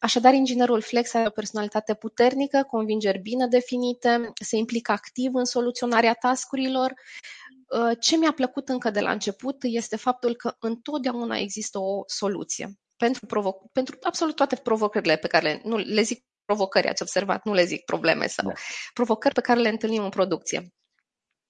[0.00, 6.12] Așadar, inginerul Flex are o personalitate puternică, convingeri bine definite, se implică activ în soluționarea
[6.12, 6.92] tascurilor.
[6.92, 12.78] Uh, ce mi-a plăcut încă de la început este faptul că întotdeauna există o soluție
[12.96, 17.44] pentru, provo- pentru absolut toate provocările pe care le, nu le zic provocări, ați observat,
[17.44, 18.54] nu le zic probleme sau da.
[18.94, 20.72] provocări pe care le întâlnim în producție.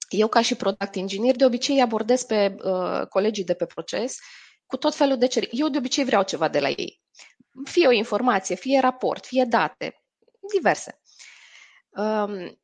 [0.09, 4.17] Eu, ca și product engineer, de obicei abordez pe uh, colegii de pe proces
[4.65, 5.57] cu tot felul de cereri.
[5.57, 7.01] Eu de obicei vreau ceva de la ei.
[7.63, 10.03] Fie o informație, fie raport, fie date,
[10.53, 11.01] diverse.
[11.89, 12.61] Um,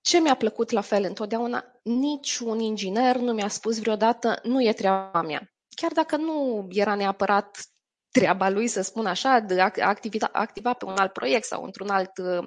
[0.00, 5.22] ce mi-a plăcut la fel întotdeauna, niciun inginer nu mi-a spus vreodată nu e treaba
[5.22, 5.52] mea.
[5.76, 7.71] Chiar dacă nu era neapărat
[8.12, 11.88] treaba lui, să spun așa, de a activa, activa pe un alt proiect sau într-un
[11.88, 12.38] alt uh,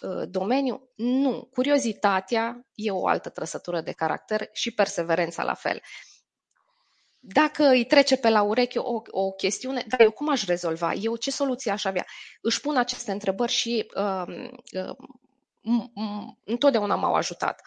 [0.00, 0.88] uh, domeniu.
[0.94, 1.48] Nu.
[1.52, 5.80] Curiozitatea e o altă trăsătură de caracter și perseverența la fel.
[7.18, 10.92] Dacă îi trece pe la ureche o, o chestiune, dar eu cum aș rezolva?
[10.92, 12.04] Eu ce soluție aș avea?
[12.40, 14.96] Își pun aceste întrebări și uh, uh,
[16.44, 17.60] întotdeauna m-au ajutat.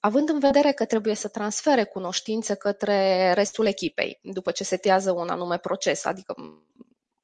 [0.00, 5.28] Având în vedere că trebuie să transfere cunoștințe către restul echipei după ce setează un
[5.28, 6.34] anume proces, adică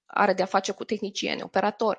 [0.07, 1.99] are de-a face cu tehnicieni, operator.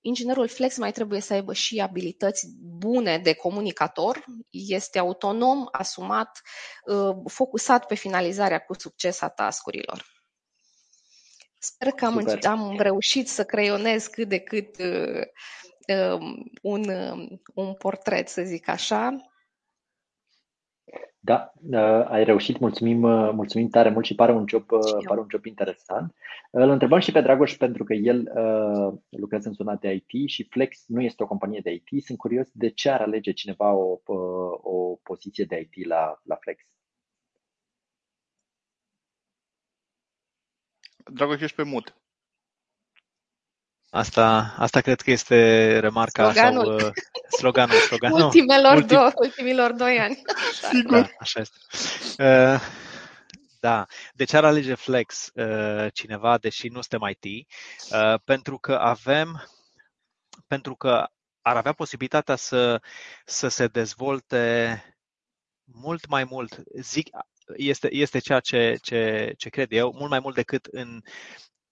[0.00, 6.40] Inginerul Flex mai trebuie să aibă și abilități bune de comunicator, este autonom, asumat,
[6.84, 10.04] uh, focusat pe finalizarea cu succes a tascurilor.
[11.58, 15.22] Sper că am, am reușit să creionez cât de cât uh,
[16.12, 19.16] um, un, um, un portret, să zic așa.
[21.26, 25.20] Da, uh, ai reușit, mulțumim, uh, mulțumim tare mult și pare un job, uh, pare
[25.20, 26.14] un job interesant.
[26.50, 30.48] Îl întrebăm și pe Dragoș pentru că el uh, lucrează în zona de IT și
[30.50, 32.04] Flex nu este o companie de IT.
[32.04, 34.00] Sunt curios de ce ar alege cineva o,
[34.62, 36.64] o poziție de IT la, la Flex.
[41.12, 41.96] Dragoș, ești pe mut.
[43.96, 46.80] Asta, asta cred că este remarca sloganul.
[46.80, 46.92] sau uh,
[47.38, 48.20] sloganul, sloganul.
[48.24, 48.96] Ultimelor, Ultim...
[48.96, 50.22] două, ultimilor doi ani.
[50.72, 51.00] Sigur.
[51.00, 51.56] Da, așa este.
[52.18, 52.60] Uh,
[53.60, 53.86] da.
[54.14, 57.48] De ce ar alege Flex uh, cineva, deși nu suntem IT?
[57.90, 59.44] Uh, pentru că avem,
[60.46, 61.06] pentru că
[61.42, 62.80] ar avea posibilitatea să,
[63.24, 64.82] să se dezvolte
[65.64, 66.62] mult mai mult.
[66.80, 67.08] Zic,
[67.56, 71.02] este, este ceea ce, ce, ce cred eu, mult mai mult decât în,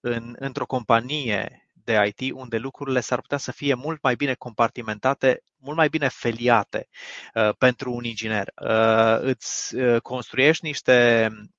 [0.00, 5.42] în, într-o companie de IT unde lucrurile s-ar putea să fie mult mai bine compartimentate,
[5.56, 6.88] mult mai bine feliate
[7.34, 8.52] uh, pentru un inginer.
[8.62, 11.53] Uh, îți uh, construiești niște Um,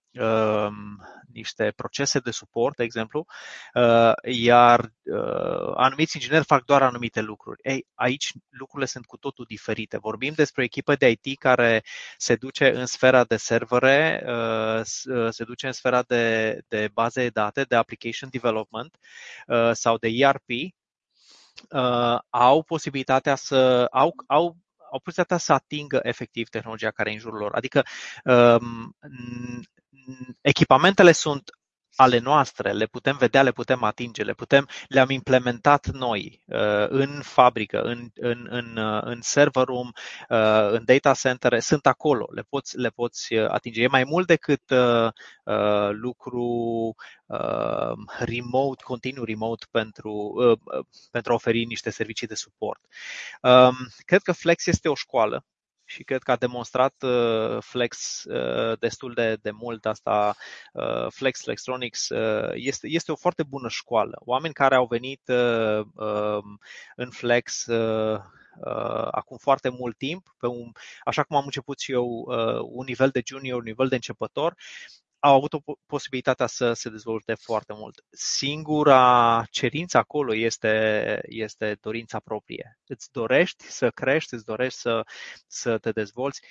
[1.36, 3.26] niște procese de suport, de exemplu,
[3.74, 7.60] uh, iar uh, anumiți ingineri fac doar anumite lucruri.
[7.64, 9.98] Ei, aici lucrurile sunt cu totul diferite.
[9.98, 11.84] Vorbim despre o echipă de IT care
[12.18, 14.82] se duce în sfera de servere, uh,
[15.30, 18.98] se duce în sfera de, de baze de date, de application development
[19.72, 20.50] sau de ERP,
[22.30, 24.58] au posibilitatea să au, au
[24.96, 27.54] au posibilitatea să atingă efectiv tehnologia care e în jurul lor.
[27.54, 27.84] Adică
[28.24, 28.96] um,
[30.42, 31.50] echipamentele sunt
[31.96, 37.22] ale noastre, le putem vedea, le putem atinge, le putem, le-am implementat noi uh, în
[37.22, 39.92] fabrică, în, în, în, uh, în server room,
[40.30, 43.82] uh, în data center, sunt acolo, le poți, le poți atinge.
[43.82, 44.62] E mai mult decât
[45.92, 46.96] lucru
[48.20, 50.34] remote, continuu remote pentru,
[51.12, 52.82] pentru a oferi niște servicii de suport.
[53.42, 55.46] Um, cred că Flex este o școală
[55.96, 60.36] și cred că a demonstrat uh, Flex uh, destul de, de mult asta.
[60.74, 62.08] Uh, Flex Electronics
[62.54, 64.22] este, este o foarte bună școală.
[64.26, 66.60] Oameni care au venit um,
[66.96, 67.66] în Flex
[69.12, 70.72] acum foarte mult timp, pe un,
[71.04, 72.26] așa cum am început și eu,
[72.70, 74.56] un nivel de junior, un nivel de începător,
[75.20, 78.04] au avut o posibilitatea să se dezvolte foarte mult.
[78.10, 82.80] Singura cerință acolo este, este dorința proprie.
[82.88, 85.04] Îți dorești să crești, îți dorești să,
[85.48, 86.42] să te dezvolți,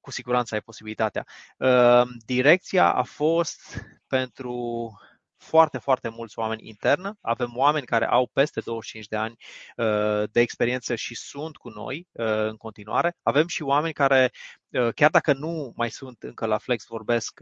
[0.00, 1.24] cu siguranță ai posibilitatea.
[1.58, 3.60] Ehm, direcția a fost
[4.06, 4.90] pentru
[5.36, 7.18] foarte, foarte mulți oameni internă.
[7.20, 9.36] Avem oameni care au peste 25 de ani
[9.76, 13.16] uh, de experiență și sunt cu noi uh, în continuare.
[13.22, 14.30] Avem și oameni care,
[14.68, 17.40] uh, chiar dacă nu mai sunt încă la Flex, vorbesc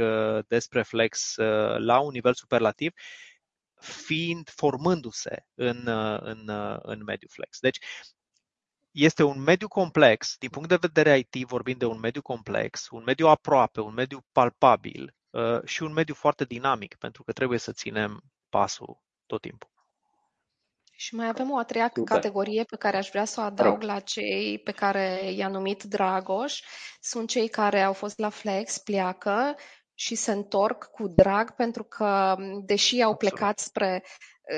[0.49, 1.35] despre Flex
[1.77, 2.93] la un nivel superlativ,
[3.81, 5.87] fiind formându-se în,
[6.21, 6.49] în,
[6.83, 7.59] în mediul Flex.
[7.59, 7.79] Deci,
[8.91, 13.03] este un mediu complex, din punct de vedere IT, vorbim de un mediu complex, un
[13.07, 15.24] mediu aproape, un mediu palpabil, Uh,
[15.65, 19.73] și un mediu foarte dinamic, pentru că trebuie să ținem pasul tot timpul.
[20.97, 22.15] Și mai avem o a treia Super.
[22.15, 26.61] categorie pe care aș vrea să o adaug la cei pe care i-a numit Dragoș.
[27.01, 29.55] Sunt cei care au fost la Flex, pleacă
[29.95, 34.05] și se întorc cu drag pentru că, deși au plecat spre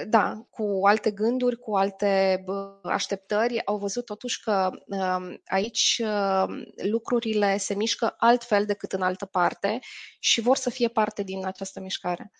[0.08, 2.44] da, cu alte gânduri, cu alte
[2.82, 9.26] așteptări, au văzut totuși că um, aici um, lucrurile se mișcă altfel decât în altă
[9.26, 9.78] parte
[10.20, 12.30] și vor să fie parte din această mișcare.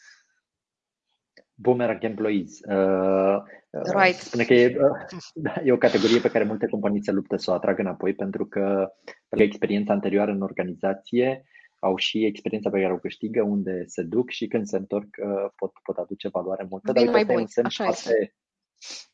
[1.55, 2.59] Boomerang employees.
[2.69, 3.37] Uh,
[3.71, 4.19] uh right.
[4.19, 7.55] Spune că e, uh, e o categorie pe care multe companii se luptă să o
[7.55, 8.89] atragă înapoi pentru că,
[9.29, 11.45] pe experiența anterioară în organizație
[11.81, 15.51] au și experiența pe care o câștigă, unde se duc și când se întorc uh,
[15.57, 16.93] pot, pot aduce valoare multă.
[16.93, 18.35] Bine mai bun, așa foarte, este.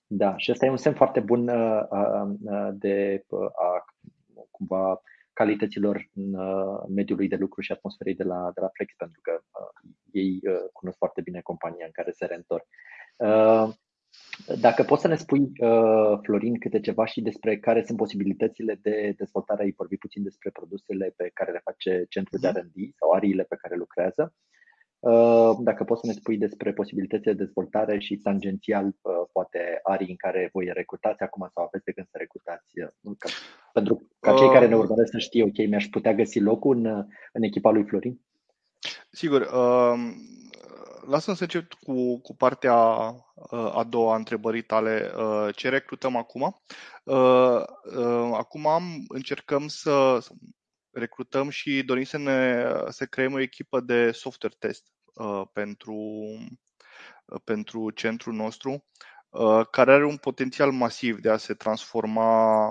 [0.07, 3.85] Da, și asta e un semn foarte bun uh, uh, de a,
[4.51, 6.37] cumva calităților în
[6.95, 9.43] mediului de lucru și atmosferei de la, de la Flex, pentru că
[10.11, 10.41] ei
[10.73, 12.67] cunosc foarte bine compania în care se reîntorc.
[14.61, 19.15] Dacă poți să ne spui, uh, Florin, câte ceva și despre care sunt posibilitățile de
[19.17, 22.59] dezvoltare, ai vorbit puțin despre produsele pe care le face centrul de mhm.
[22.59, 24.35] R&D sau ariile pe care lucrează.
[24.99, 30.09] Uh, dacă poți să ne spui despre posibilitățile de dezvoltare și tangențial, uh, poate arii
[30.09, 32.73] în care voi recrutați acum sau aveți de când să recrutați,
[33.73, 36.87] pentru ca cei care ne urmăresc să știe, ok, mi-aș putea găsi locul în,
[37.33, 38.21] în echipa lui Florin?
[39.11, 39.49] Sigur.
[41.07, 45.13] Lasă-mi să încep cu, cu partea uh, a doua a întrebării tale.
[45.17, 46.63] Uh, ce recrutăm acum?
[47.05, 47.63] Uh,
[48.33, 48.67] acum
[49.09, 50.19] încercăm să
[50.91, 54.85] recrutăm și dorim să, ne, să creăm o echipă de software test
[55.53, 56.05] pentru,
[57.45, 58.85] pentru centrul nostru,
[59.71, 62.69] care are un potențial masiv de a se transforma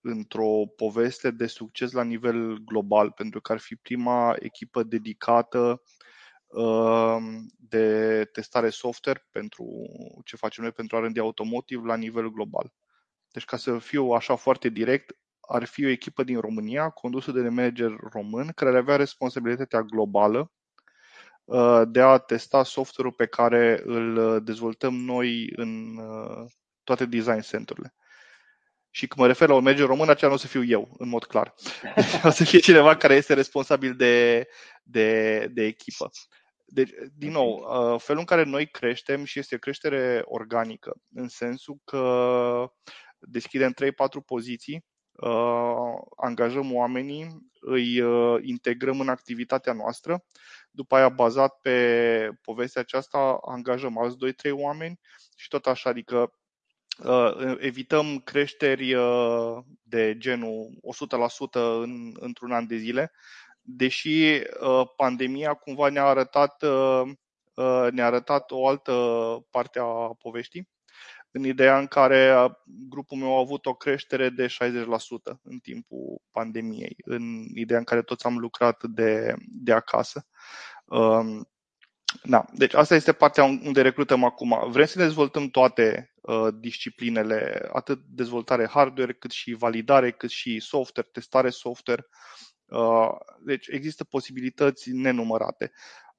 [0.00, 6.07] într-o poveste de succes la nivel global, pentru că ar fi prima echipă dedicată Ehm,
[7.56, 9.66] de testare software pentru
[10.24, 12.72] ce facem noi pentru R&D automotive la nivel global.
[13.30, 17.48] Deci ca să fiu așa foarte direct, ar fi o echipă din România condusă de
[17.48, 20.52] manager român care avea responsabilitatea globală
[21.44, 26.50] uh, de a testa software-ul pe care îl dezvoltăm noi în uh,
[26.84, 27.94] toate design centurile.
[28.90, 31.08] Și când mă refer la un manager român, aceea nu o să fiu eu, în
[31.08, 31.54] mod clar.
[32.24, 34.46] o să fie cineva care este responsabil de,
[34.82, 36.10] de, de echipă.
[36.70, 41.76] Deci, din nou, uh, felul în care noi creștem și este creștere organică, în sensul
[41.84, 42.72] că
[43.18, 44.84] deschidem 3-4 poziții
[46.16, 48.02] angajăm oamenii, îi
[48.40, 50.24] integrăm în activitatea noastră,
[50.70, 54.16] după aia bazat pe povestea aceasta angajăm alți
[54.48, 55.00] 2-3 oameni
[55.36, 56.32] și tot așa, adică
[57.58, 58.96] evităm creșteri
[59.82, 60.70] de genul
[61.50, 63.12] 100% în, într-un an de zile,
[63.70, 64.42] deși
[64.96, 66.64] pandemia cumva ne-a arătat,
[67.90, 68.92] ne-a arătat o altă
[69.50, 70.68] parte a poveștii
[71.30, 72.50] în ideea în care
[72.88, 74.48] grupul meu a avut o creștere de 60%
[75.42, 80.26] în timpul pandemiei, în ideea în care toți am lucrat de, de acasă.
[80.84, 81.48] Um,
[82.22, 84.70] da, deci asta este partea unde recrutăm acum.
[84.70, 91.08] Vrem să dezvoltăm toate uh, disciplinele, atât dezvoltare hardware, cât și validare, cât și software,
[91.12, 92.06] testare software.
[92.68, 93.10] Uh,
[93.44, 95.72] deci există posibilități nenumărate.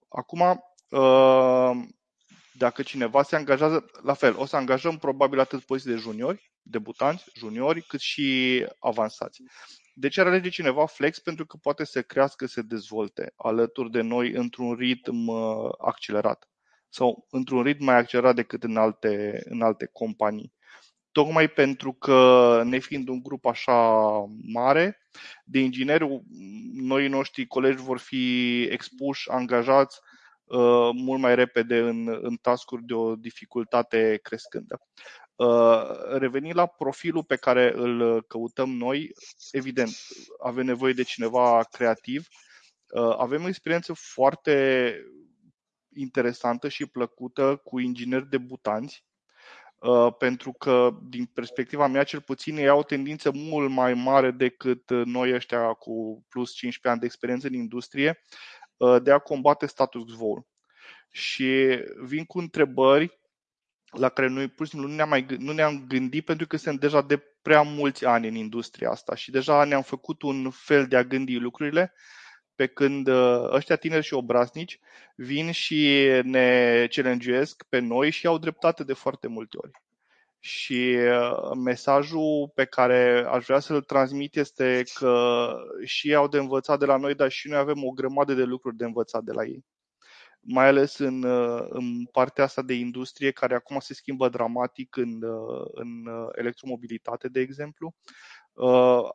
[0.09, 1.71] Acum, uh,
[2.53, 7.23] dacă cineva se angajează, la fel, o să angajăm probabil atât poziții de juniori, debutanți,
[7.35, 9.41] juniori, cât și avansați.
[9.93, 11.19] De ce ar alege cineva flex?
[11.19, 16.49] Pentru că poate să crească, să dezvolte alături de noi într-un ritm uh, accelerat
[16.89, 20.53] sau într-un ritm mai accelerat decât în alte, în alte companii.
[21.11, 24.09] Tocmai pentru că, nefiind un grup așa
[24.41, 24.97] mare,
[25.43, 26.21] de ingineri,
[26.73, 29.99] noi noștri colegi vor fi expuși, angajați
[30.49, 34.81] Uh, mult mai repede în, în tascuri de o dificultate crescândă.
[35.35, 39.11] Uh, revenind la profilul pe care îl căutăm noi,
[39.51, 39.89] evident,
[40.43, 42.27] avem nevoie de cineva creativ.
[42.87, 44.95] Uh, avem o experiență foarte
[45.95, 49.05] interesantă și plăcută cu ingineri debutanți,
[50.17, 54.89] pentru că, din perspectiva mea, cel puțin, ei au o tendință mult mai mare decât
[54.89, 58.23] noi ăștia cu plus 15 ani de experiență în industrie
[58.79, 60.45] Uh, de a combate status quo.
[61.11, 63.19] Și vin cu întrebări
[63.91, 66.79] la care noi pur și simplu nu ne-am, mai, nu ne-am gândit pentru că sunt
[66.79, 70.95] deja de prea mulți ani în industria asta și deja ne-am făcut un fel de
[70.95, 71.93] a gândi lucrurile
[72.59, 74.79] pe când uh, ăștia tineri și obraznici
[75.15, 79.71] vin și ne challenge pe noi și au dreptate de foarte multe ori.
[80.39, 85.47] Și uh, mesajul pe care aș vrea să-l transmit este că
[85.85, 88.43] și ei au de învățat de la noi, dar și noi avem o grămadă de
[88.43, 89.65] lucruri de învățat de la ei.
[90.41, 95.21] Mai ales în, uh, în partea asta de industrie care acum se schimbă dramatic în,
[95.21, 97.95] uh, în electromobilitate, de exemplu.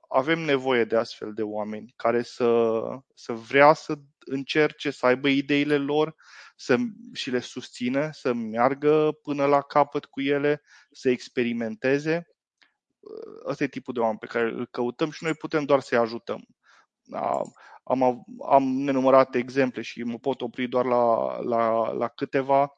[0.09, 2.81] Avem nevoie de astfel de oameni care să,
[3.15, 6.15] să vrea să încerce, să aibă ideile lor,
[6.57, 6.77] să,
[7.13, 12.27] și le susțină, să meargă până la capăt cu ele, să experimenteze.
[13.47, 16.45] Ăsta e tipul de oameni pe care îl căutăm și noi putem doar să-i ajutăm.
[17.85, 22.73] Am, am nenumărate exemple și mă pot opri doar la, la, la câteva.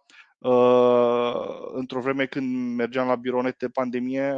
[1.72, 4.34] Într-o vreme când mergeam la biroune de pandemie,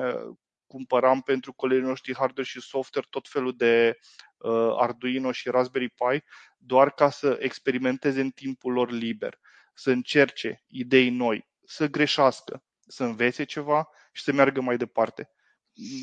[0.69, 3.99] cumpăram pentru colegii noștri hardware și software tot felul de
[4.37, 6.25] uh, Arduino și Raspberry Pi
[6.59, 9.39] doar ca să experimenteze în timpul lor liber,
[9.75, 15.31] să încerce idei noi, să greșească, să învețe ceva și să meargă mai departe.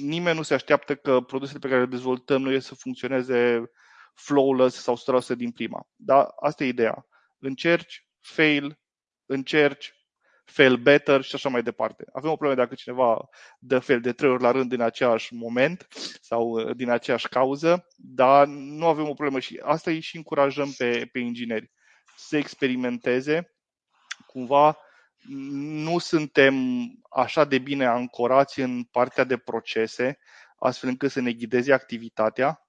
[0.02, 3.70] Nimeni nu se așteaptă că produsele pe care le dezvoltăm noi să funcționeze
[4.16, 5.88] flawless sau 100% din prima.
[5.96, 7.06] Dar asta e ideea.
[7.40, 8.80] Încerci, fail,
[9.26, 9.94] încerci,
[10.46, 12.06] fail better și așa mai departe.
[12.14, 15.88] Avem o problemă dacă cineva dă fail de trei ori la rând din același moment
[16.22, 20.74] sau uh, din aceeași cauză, dar nu avem o problemă și asta îi și încurajăm
[20.78, 21.72] pe, pe ingineri
[22.18, 23.56] să experimenteze
[24.28, 24.78] cumva
[25.30, 26.56] nu suntem
[27.10, 30.18] așa de bine ancorați în partea de procese,
[30.60, 32.65] astfel încât să ne ghideze activitatea.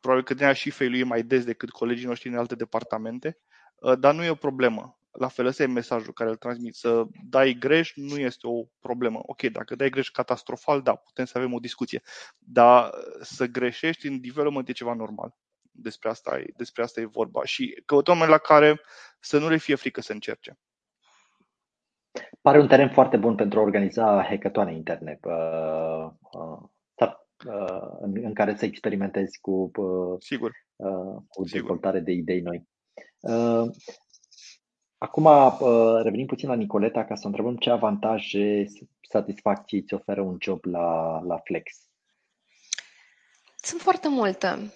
[0.00, 3.38] Probabil că de și failuie mai des decât colegii noștri în alte departamente,
[3.76, 6.74] uh, dar nu e o problemă la fel, ăsta e mesajul care îl transmit.
[6.74, 9.20] Să dai greș nu este o problemă.
[9.22, 12.02] Ok, dacă dai greș catastrofal, da, putem să avem o discuție.
[12.38, 12.90] Dar
[13.20, 15.34] să greșești în development e ceva normal.
[15.70, 17.44] Despre asta e, despre asta e vorba.
[17.44, 18.80] Și căutăm la care
[19.20, 20.58] să nu le fie frică să încerce.
[22.40, 25.18] Pare un teren foarte bun pentru a organiza hackatoane interne.
[25.22, 26.68] Uh, uh, uh,
[28.00, 30.52] în, în care să experimentezi cu, uh, Sigur.
[30.76, 32.12] Uh, cu dezvoltare Sigur.
[32.12, 32.68] de idei noi.
[33.20, 33.70] Uh,
[35.02, 38.64] Acum uh, revenim puțin la Nicoleta ca să întrebăm ce avantaje,
[39.10, 41.72] satisfacții îți oferă un job la, la Flex.
[43.56, 44.72] Sunt foarte multe.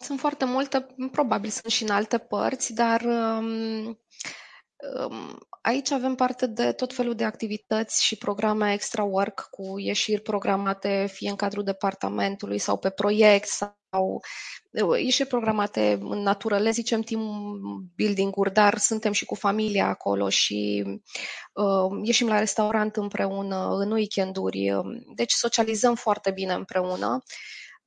[0.00, 3.46] Sunt foarte multe, probabil sunt și în alte părți, dar um,
[3.86, 3.98] um,
[5.62, 11.06] aici avem parte de tot felul de activități și programe extra work cu ieșiri programate
[11.12, 14.20] fie în cadrul departamentului sau pe proiect sau
[14.98, 17.22] ieșiri programate în natură, le zicem team
[17.96, 20.84] building-uri, dar suntem și cu familia acolo și
[21.52, 24.70] uh, ieșim la restaurant împreună în weekenduri,
[25.14, 27.06] deci socializăm foarte bine împreună.
[27.06, 27.22] uh,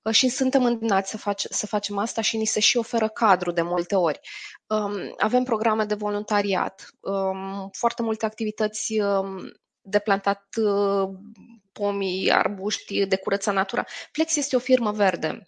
[0.09, 3.61] și suntem îndemnați să, face, să facem asta și ni se și oferă cadru de
[3.61, 4.19] multe ori.
[4.67, 11.09] Um, avem programe de voluntariat, um, foarte multe activități um, de plantat uh,
[11.71, 13.85] pomii, arbuști, de curăța natura.
[14.11, 15.43] Flex este o firmă verde,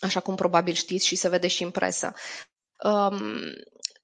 [0.00, 2.12] așa cum probabil știți și se vede și în presă.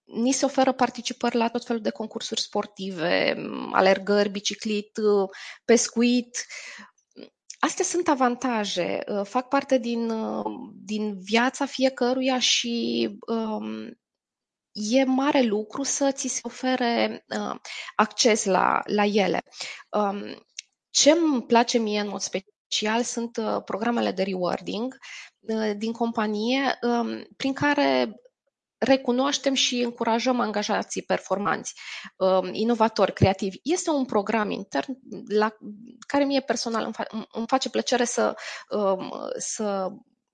[0.04, 3.34] Ni se oferă participări la tot felul de concursuri sportive,
[3.72, 4.98] alergări, biciclit,
[5.64, 6.46] pescuit.
[7.66, 10.44] Astea sunt avantaje, uh, fac parte din, uh,
[10.74, 13.98] din viața fiecăruia și um,
[14.72, 17.54] e mare lucru să ți se ofere uh,
[17.96, 19.42] acces la, la ele.
[19.90, 20.46] Um,
[20.90, 24.96] ce îmi place mie în mod special sunt uh, programele de rewarding
[25.40, 28.12] uh, din companie um, prin care
[28.78, 31.74] recunoaștem și încurajăm angajații performanți,
[32.16, 33.58] um, inovatori, creativi.
[33.62, 34.98] Este un program intern
[35.28, 35.56] la
[36.06, 38.34] care mie personal îmi, fa- îmi face plăcere să,
[38.68, 39.88] um, să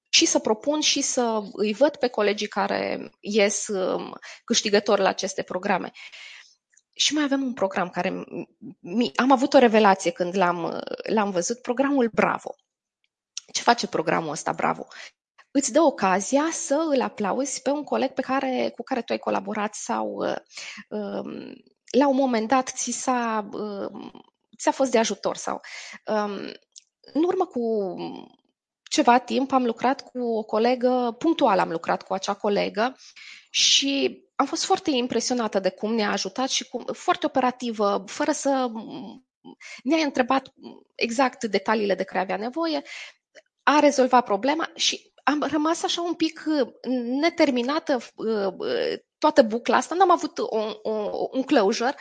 [0.09, 4.15] și să propun și să îi văd pe colegii care ies um,
[4.45, 5.91] câștigători la aceste programe.
[6.95, 8.25] Și mai avem un program care
[9.17, 12.55] am avut o revelație când l-am, l-am văzut, programul Bravo.
[13.53, 14.87] Ce face programul ăsta Bravo?
[15.53, 19.19] Îți dă ocazia să îl aplauzi pe un coleg pe care, cu care tu ai
[19.19, 20.37] colaborat sau uh,
[20.89, 21.53] um,
[21.99, 24.11] la un moment dat ți s-a, um,
[24.59, 25.61] ți-a fost de ajutor sau
[27.13, 27.95] în urmă cu
[28.83, 32.97] ceva timp am lucrat cu o colegă, punctual am lucrat cu acea colegă
[33.51, 38.71] și am fost foarte impresionată de cum ne-a ajutat și cum, foarte operativă, fără să
[39.83, 40.53] ne-a întrebat
[40.95, 42.83] exact detaliile de care avea nevoie,
[43.63, 46.43] a rezolvat problema și am rămas așa un pic
[47.21, 47.99] neterminată
[49.19, 51.95] toată bucla asta, n-am avut un, un, un closure,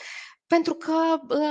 [0.48, 0.94] pentru că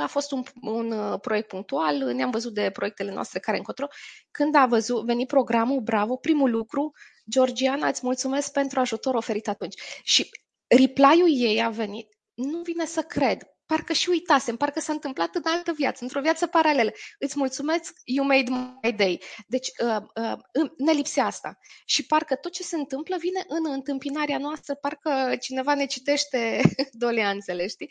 [0.02, 3.86] a fost un, un uh, proiect punctual, ne-am văzut de proiectele noastre care încotro.
[4.30, 6.92] Când a văzut, venit programul, bravo, primul lucru,
[7.30, 9.80] Georgiana, îți mulțumesc pentru ajutor oferit atunci.
[10.02, 10.30] Și
[10.66, 15.42] reply-ul ei a venit, nu vine să cred, parcă și uitasem, parcă s-a întâmplat în
[15.44, 16.90] altă viață, într-o viață paralelă.
[17.18, 18.50] Îți mulțumesc, you made
[18.82, 19.22] my day.
[19.46, 21.58] Deci uh, uh, ne lipsea asta.
[21.84, 26.60] Și parcă tot ce se întâmplă vine în întâmpinarea noastră, parcă cineva ne citește
[27.04, 27.90] doleanțele, știi?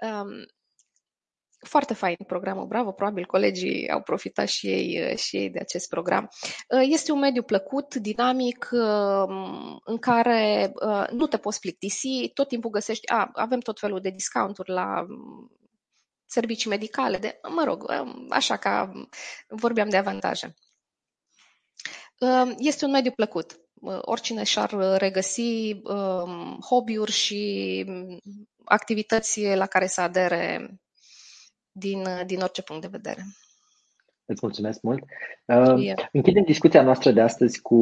[0.00, 0.28] Um,
[1.58, 6.28] foarte fain programul, bravo, probabil colegii au profitat și ei, și ei de acest program.
[6.68, 12.48] Uh, este un mediu plăcut, dinamic, um, în care uh, nu te poți plictisi, tot
[12.48, 15.50] timpul găsești, a, avem tot felul de discounturi la um,
[16.26, 18.92] servicii medicale, de, mă rog, um, așa ca
[19.48, 20.54] vorbeam de avantaje.
[22.58, 23.60] Este un mediu plăcut.
[23.74, 25.80] Uh, oricine și-ar regăsi
[26.68, 27.84] hobby-uri și
[28.64, 30.70] activități la care să adere
[31.78, 33.26] din, din orice punct de vedere.
[34.30, 35.02] Îți mulțumesc mult.
[35.44, 37.78] Uh, închidem discuția noastră de astăzi cu,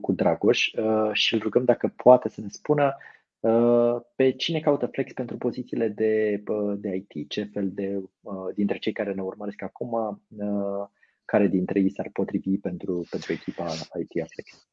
[0.00, 2.96] cu Dragoș uh, și îl rugăm dacă poate să ne spună
[3.40, 8.54] uh, pe cine caută Flex pentru pozițiile de, uh, de IT, ce fel de, uh,
[8.54, 10.86] dintre cei care ne urmăresc acum, uh,
[11.24, 14.66] care dintre ei s-ar potrivi pentru, pentru echipa IT a Flex?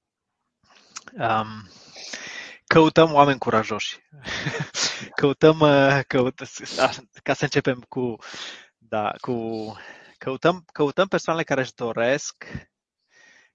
[1.14, 1.48] Um,
[2.66, 4.00] căutăm oameni curajoși.
[5.22, 6.40] căutăm, uh, căut,
[7.24, 8.16] ca să începem cu,
[8.78, 9.36] da, cu
[10.18, 12.46] căutăm, căutăm persoanele care își doresc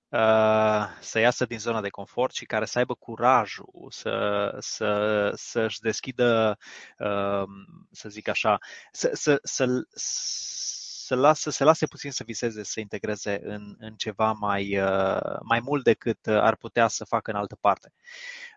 [0.09, 5.81] uh, să iasă din zona de confort și care să aibă curajul să, să, să-și
[5.81, 6.59] deschidă,
[6.99, 7.45] uh,
[7.91, 8.59] să zic așa,
[8.93, 13.95] să, să, să, să, lasă, să lase puțin să viseze, să se integreze în, în
[13.95, 17.93] ceva mai, uh, mai mult decât ar putea să facă în altă parte.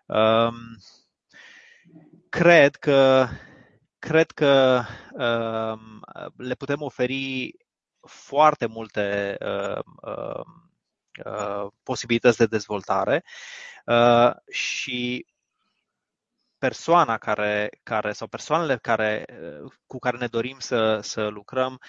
[0.06, 0.54] Um,
[2.30, 3.26] cred că
[3.98, 6.00] cred că um,
[6.36, 7.52] le putem oferi
[8.06, 10.44] foarte multe uh, uh,
[11.24, 13.24] uh, posibilități de dezvoltare
[13.86, 15.26] uh, și
[16.58, 19.24] persoana care, care sau persoanele care,
[19.62, 21.80] uh, cu care ne dorim să, să lucrăm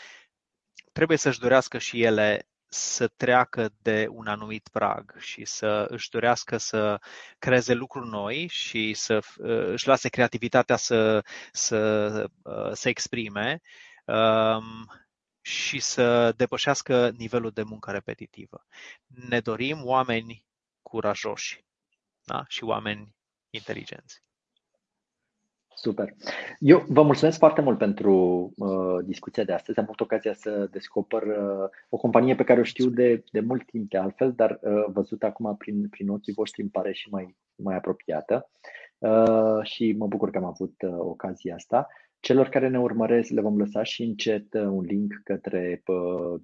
[0.91, 6.57] trebuie să-și dorească și ele să treacă de un anumit prag și să își dorească
[6.57, 6.99] să
[7.39, 13.61] creeze lucruri noi și să uh, își lase creativitatea să, să uh, se exprime
[14.05, 14.91] um,
[15.41, 18.65] și să depășească nivelul de muncă repetitivă.
[19.05, 20.45] Ne dorim oameni
[20.81, 21.65] curajoși
[22.23, 22.43] da?
[22.47, 23.15] și oameni
[23.49, 24.23] inteligenți.
[25.81, 26.13] Super.
[26.59, 28.13] Eu vă mulțumesc foarte mult pentru
[28.57, 29.77] uh, discuția de astăzi.
[29.77, 33.65] Am avut ocazia să descoper uh, o companie pe care o știu de, de mult
[33.65, 37.35] timp de altfel, dar uh, văzut acum prin, prin ochii voștri îmi pare și mai,
[37.55, 38.49] mai apropiată
[38.97, 41.87] uh, și mă bucur că am avut uh, ocazia asta.
[42.19, 45.83] Celor care ne urmăresc le vom lăsa și încet uh, un link către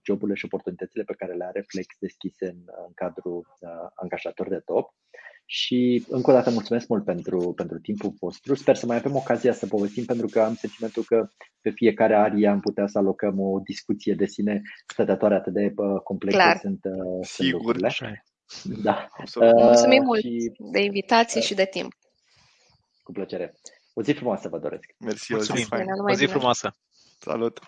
[0.03, 4.61] joburile și oportunitățile pe care le are Flex deschise în, în cadrul uh, angajator de
[4.65, 4.93] top.
[5.49, 8.55] Și încă o dată mulțumesc mult pentru, pentru timpul vostru.
[8.55, 11.29] Sper să mai avem ocazia să povestim pentru că am sentimentul că
[11.61, 16.01] pe fiecare arie am putea să alocăm o discuție de sine stătătoare atât de uh,
[16.03, 16.57] complexe Clar.
[16.57, 17.77] sunt, uh, Sigur.
[17.77, 19.07] sunt Da.
[19.39, 20.51] Uh, Mulțumim mult și...
[20.71, 21.91] de invitație uh, și de timp.
[23.03, 23.53] Cu plăcere.
[23.93, 24.95] O zi frumoasă vă doresc.
[24.99, 25.67] Mersi, o zi,
[26.09, 26.75] o zi frumoasă.
[27.19, 27.59] Salut!